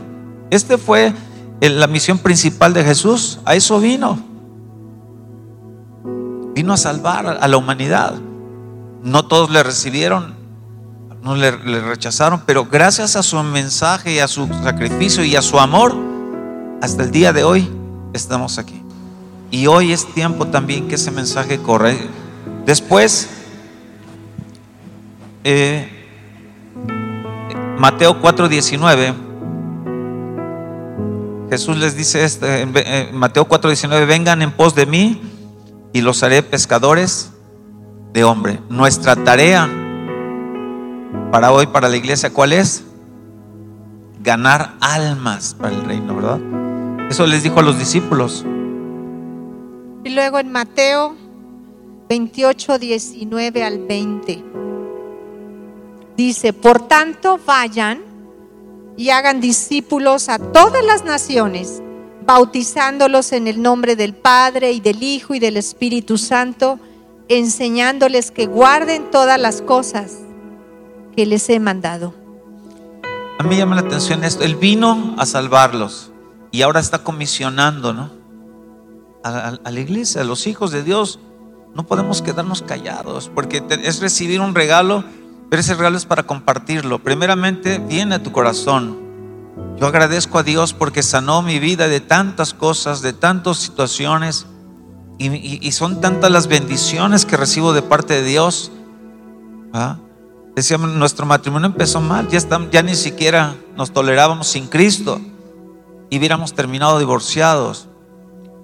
[0.50, 1.12] Este fue
[1.60, 3.40] la misión principal de Jesús.
[3.44, 4.31] A eso vino.
[6.62, 8.14] Vino a salvar a la humanidad.
[9.02, 10.32] No todos le recibieron,
[11.20, 15.58] no le, rechazaron, pero gracias a su mensaje y a su sacrificio y a su
[15.58, 15.92] amor,
[16.80, 17.68] hasta el día de hoy
[18.12, 18.80] estamos aquí.
[19.50, 21.98] Y hoy es tiempo también que ese mensaje corre.
[22.64, 23.28] Después,
[25.42, 26.06] eh,
[27.76, 29.14] Mateo 4:19,
[31.50, 35.31] Jesús les dice este, en eh, Mateo 4:19, vengan en pos de mí
[35.92, 37.32] y los haré pescadores
[38.12, 38.60] de hombre.
[38.68, 39.68] Nuestra tarea
[41.30, 42.84] para hoy, para la iglesia, ¿cuál es?
[44.22, 46.38] Ganar almas para el reino, ¿verdad?
[47.10, 48.44] Eso les dijo a los discípulos.
[50.04, 51.14] Y luego en Mateo
[52.08, 54.44] 28, 19 al 20.
[56.16, 58.02] Dice, por tanto, vayan
[58.96, 61.82] y hagan discípulos a todas las naciones,
[62.24, 66.78] bautizándolos en el nombre del Padre y del Hijo y del Espíritu Santo,
[67.28, 70.18] enseñándoles que guarden todas las cosas
[71.16, 72.14] que les he mandado.
[73.38, 74.44] A mí llama la atención esto.
[74.44, 76.12] Él vino a salvarlos
[76.50, 78.10] y ahora está comisionando, ¿no?
[79.24, 81.18] A, a- la iglesia, a los hijos de Dios.
[81.74, 85.04] No podemos quedarnos callados porque es recibir un regalo,
[85.48, 86.98] pero ese regalo es para compartirlo.
[86.98, 89.00] Primeramente, viene a tu corazón.
[89.82, 94.46] Yo agradezco a Dios porque sanó mi vida de tantas cosas, de tantas situaciones.
[95.18, 98.70] Y, son tantas las bendiciones que recibo de parte de Dios.
[100.54, 102.38] Decíamos, nuestro matrimonio empezó mal, ya,
[102.70, 105.20] ya ni siquiera nos tolerábamos sin Cristo
[106.10, 107.88] y hubiéramos terminado divorciados.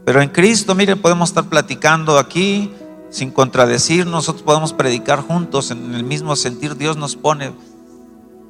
[0.04, 2.72] Pero en Cristo, miren, podemos estar platicando aquí
[3.10, 6.76] sin contradecir, nosotros podemos predicar juntos en el mismo sentir.
[6.76, 7.54] Dios nos pone,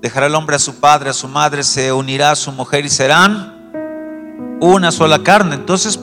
[0.01, 2.89] dejará el hombre a su padre, a su madre, se unirá a su mujer y
[2.89, 5.55] serán una sola carne.
[5.55, 5.99] Entonces,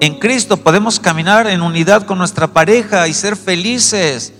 [0.00, 4.32] en Cristo podemos caminar en unidad con nuestra pareja y ser felices.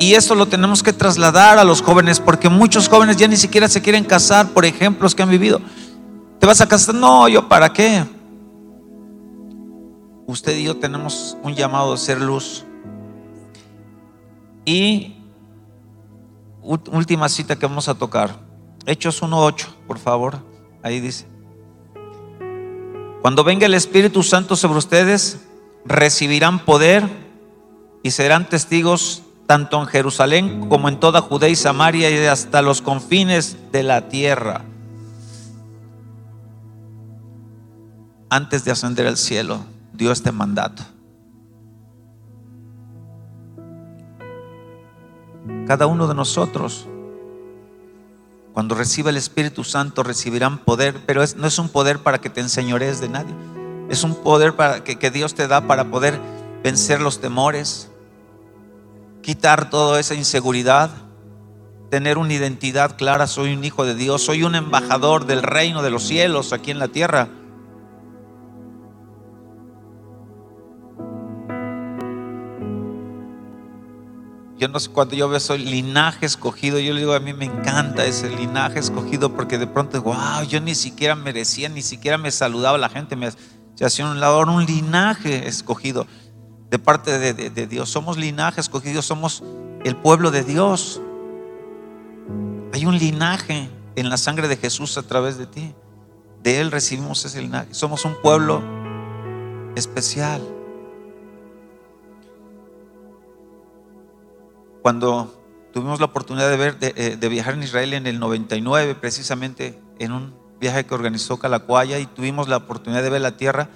[0.00, 3.68] Y eso lo tenemos que trasladar a los jóvenes, porque muchos jóvenes ya ni siquiera
[3.68, 5.60] se quieren casar por ejemplos que han vivido.
[6.38, 6.94] ¿Te vas a casar?
[6.94, 8.04] No, yo para qué.
[10.26, 12.64] Usted y yo tenemos un llamado a ser luz.
[14.64, 15.17] Y
[16.68, 18.38] última cita que vamos a tocar.
[18.86, 20.38] Hechos 1.8, por favor.
[20.82, 21.26] Ahí dice.
[23.22, 25.40] Cuando venga el Espíritu Santo sobre ustedes,
[25.84, 27.08] recibirán poder
[28.02, 32.82] y serán testigos tanto en Jerusalén como en toda Judea y Samaria y hasta los
[32.82, 34.64] confines de la tierra.
[38.30, 39.64] Antes de ascender al cielo,
[39.94, 40.82] dio este mandato.
[45.66, 46.86] Cada uno de nosotros,
[48.52, 52.30] cuando reciba el Espíritu Santo, recibirán poder, pero es- no es un poder para que
[52.30, 53.34] te enseñores de nadie.
[53.88, 56.18] Es un poder para que, que Dios te da para poder
[56.62, 57.90] vencer los temores,
[59.22, 60.90] quitar toda esa inseguridad,
[61.90, 65.90] tener una identidad clara, soy un hijo de Dios, soy un embajador del reino de
[65.90, 67.28] los cielos aquí en la tierra.
[74.58, 77.44] Yo no sé, cuando yo veo soy linaje escogido, yo le digo a mí me
[77.44, 82.30] encanta ese linaje escogido porque de pronto, wow, yo ni siquiera merecía, ni siquiera me
[82.32, 83.30] saludaba la gente, me
[83.80, 86.06] hacía un lado, un linaje escogido
[86.70, 87.88] de parte de, de- de Dios.
[87.88, 89.44] Somos linaje escogido, somos
[89.84, 91.00] el pueblo de Dios.
[92.72, 95.72] Hay un linaje en la sangre de Jesús a través de ti.
[96.42, 97.68] De Él recibimos ese linaje.
[97.72, 98.62] Somos un pueblo
[99.76, 100.42] especial.
[104.88, 105.38] Cuando
[105.74, 110.12] tuvimos la oportunidad de ver, de, eh, viajar en Israel en el 99, precisamente en
[110.12, 113.68] un viaje que organizó Calacuaya y tuvimos la oportunidad de ver la tierra,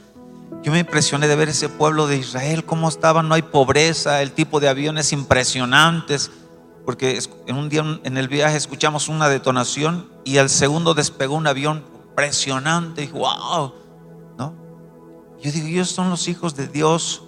[0.63, 4.33] yo me impresioné de ver ese pueblo de Israel, cómo estaba, no hay pobreza, el
[4.33, 6.31] tipo de aviones impresionantes,
[6.87, 11.47] porque en un día en el viaje escuchamos una detonación y al segundo despegó un
[11.47, 13.75] avión impresionante, y wow,
[14.39, 14.55] ¿no?
[15.43, 17.25] Yo digo, ellos son los hijos de Dios,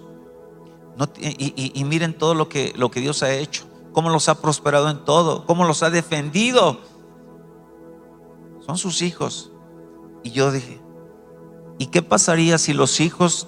[1.19, 3.65] y, miren todo lo que Dios ha hecho,
[3.95, 6.81] cómo los ha prosperado en todo, cómo los ha defendido.
[8.65, 9.53] Son sus hijos.
[10.21, 10.81] Y yo dije,
[11.77, 13.47] ¿y qué pasaría si los hijos,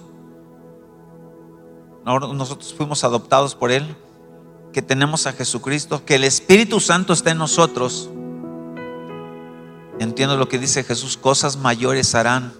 [2.05, 3.97] nosotros fuimos adoptados por Él,
[4.71, 8.09] que tenemos a Jesucristo, que el Espíritu Santo está en nosotros?
[9.99, 12.53] Entiendo lo que dice Jesús, cosas mayores harán.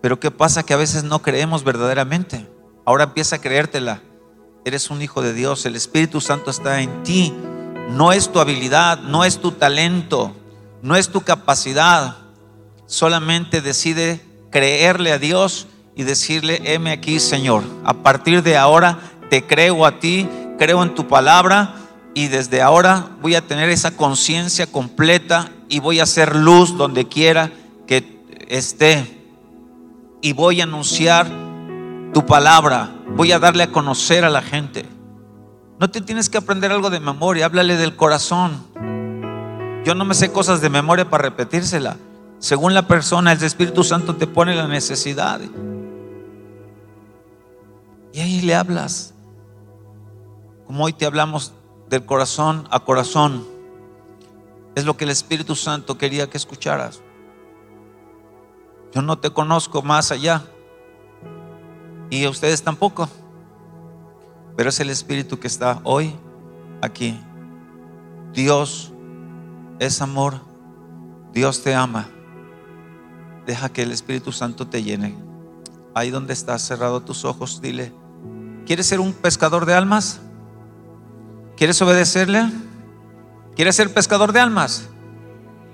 [0.00, 0.62] Pero ¿qué pasa?
[0.62, 2.48] Que a veces no creemos verdaderamente.
[2.84, 4.00] Ahora empieza a creértela.
[4.64, 7.34] Eres un hijo de Dios, el Espíritu Santo está en ti.
[7.90, 10.34] No es tu habilidad, no es tu talento,
[10.82, 12.16] no es tu capacidad.
[12.86, 17.64] Solamente decide creerle a Dios y decirle, heme aquí, Señor.
[17.84, 18.98] A partir de ahora
[19.30, 21.74] te creo a ti, creo en tu palabra
[22.14, 27.08] y desde ahora voy a tener esa conciencia completa y voy a hacer luz donde
[27.08, 27.50] quiera
[27.88, 29.18] que esté.
[30.20, 31.26] Y voy a anunciar
[32.12, 34.86] tu palabra, voy a darle a conocer a la gente.
[35.78, 38.64] No te tienes que aprender algo de memoria, háblale del corazón.
[39.84, 41.96] Yo no me sé cosas de memoria para repetírsela.
[42.38, 45.40] Según la persona, el Espíritu Santo te pone la necesidad.
[48.12, 49.14] Y ahí le hablas.
[50.66, 51.52] Como hoy te hablamos
[51.88, 53.44] del corazón a corazón.
[54.74, 57.00] Es lo que el Espíritu Santo quería que escucharas.
[58.94, 60.44] Yo no te conozco más allá.
[62.12, 63.08] Y a ustedes tampoco.
[64.54, 66.14] Pero es el Espíritu que está hoy
[66.82, 67.18] aquí.
[68.34, 68.92] Dios
[69.78, 70.34] es amor.
[71.32, 72.10] Dios te ama.
[73.46, 75.16] Deja que el Espíritu Santo te llene.
[75.94, 77.94] Ahí donde estás cerrado tus ojos, dile,
[78.66, 80.20] ¿Quieres ser un pescador de almas?
[81.56, 82.44] ¿Quieres obedecerle?
[83.56, 84.86] ¿Quieres ser pescador de almas?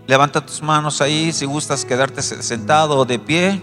[0.06, 3.60] Levanta tus manos ahí si gustas quedarte sentado o de pie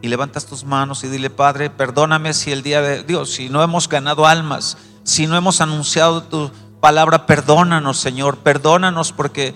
[0.00, 3.62] y levantas tus manos y dile, Padre, perdóname si el día de Dios, si no
[3.62, 9.54] hemos ganado almas, si no hemos anunciado tu palabra, perdónanos, Señor, perdónanos porque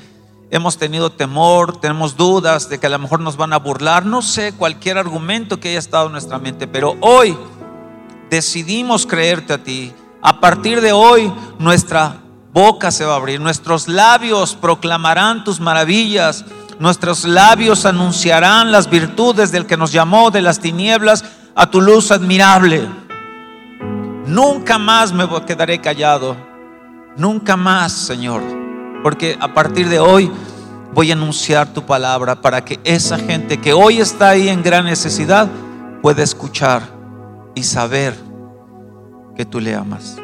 [0.50, 4.20] hemos tenido temor, tenemos dudas de que a lo mejor nos van a burlar, no
[4.22, 7.36] sé, cualquier argumento que haya estado en nuestra mente, pero hoy
[8.28, 9.92] decidimos creerte a ti.
[10.20, 12.22] A partir de hoy nuestra
[12.52, 16.44] boca se va a abrir, nuestros labios proclamarán tus maravillas,
[16.78, 22.10] nuestros labios anunciarán las virtudes del que nos llamó de las tinieblas a tu luz
[22.10, 22.88] admirable.
[24.26, 26.36] Nunca más me quedaré callado,
[27.16, 28.42] nunca más, Señor,
[29.02, 30.30] porque a partir de hoy
[30.94, 34.84] voy a anunciar tu palabra para que esa gente que hoy está ahí en gran
[34.84, 35.48] necesidad
[36.00, 36.82] pueda escuchar
[37.54, 38.14] y saber
[39.36, 40.21] que tú le amas.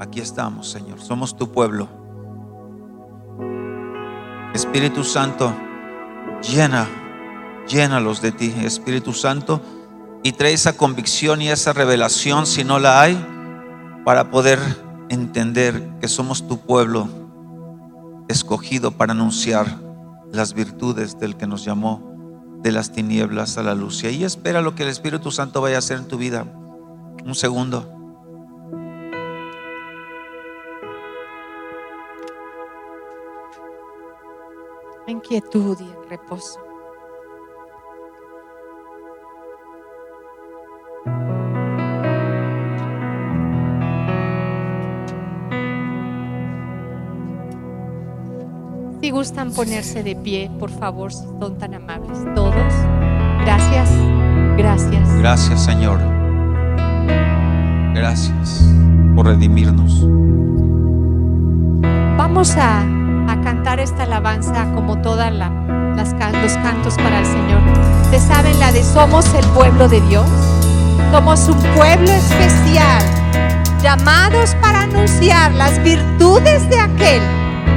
[0.00, 1.00] Aquí estamos, Señor.
[1.00, 1.88] Somos tu pueblo.
[4.54, 5.52] Espíritu Santo,
[6.42, 6.86] llena,
[7.68, 9.60] llénalos de ti, Espíritu Santo,
[10.22, 13.24] y trae esa convicción y esa revelación, si no la hay,
[14.04, 14.58] para poder
[15.08, 17.08] entender que somos tu pueblo
[18.28, 19.66] escogido para anunciar
[20.32, 24.04] las virtudes del que nos llamó de las tinieblas a la luz.
[24.04, 26.46] Y espera lo que el Espíritu Santo vaya a hacer en tu vida.
[27.24, 27.97] Un segundo.
[35.08, 36.60] En quietud y en reposo.
[49.00, 52.54] Si gustan ponerse de pie, por favor, si son tan amables, todos.
[53.40, 53.90] Gracias,
[54.58, 55.18] gracias.
[55.18, 55.98] Gracias, Señor.
[57.94, 58.70] Gracias
[59.16, 60.06] por redimirnos.
[62.18, 62.84] Vamos a
[63.28, 65.50] a cantar esta alabanza como todos las
[65.98, 67.60] los cantos para el Señor.
[68.02, 70.26] ¿Ustedes saben la de somos el pueblo de Dios?
[71.10, 73.02] Somos un pueblo especial,
[73.82, 77.22] llamados para anunciar las virtudes de aquel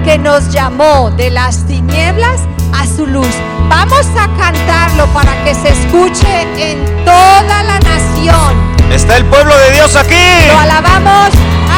[0.04, 2.42] que nos llamó de las tinieblas
[2.74, 3.36] a su luz.
[3.70, 8.72] Vamos a cantarlo para que se escuche en toda la nación.
[8.92, 10.48] Está el pueblo de Dios aquí.
[10.48, 11.30] Lo alabamos.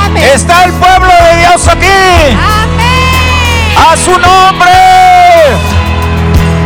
[0.05, 0.23] Amén.
[0.33, 1.87] Está el pueblo de Dios aquí.
[2.35, 2.82] Amén.
[3.75, 4.71] A su nombre.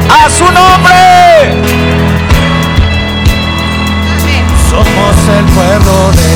[0.10, 1.64] A su nombre.
[4.70, 6.28] Somos el pueblo de Dios.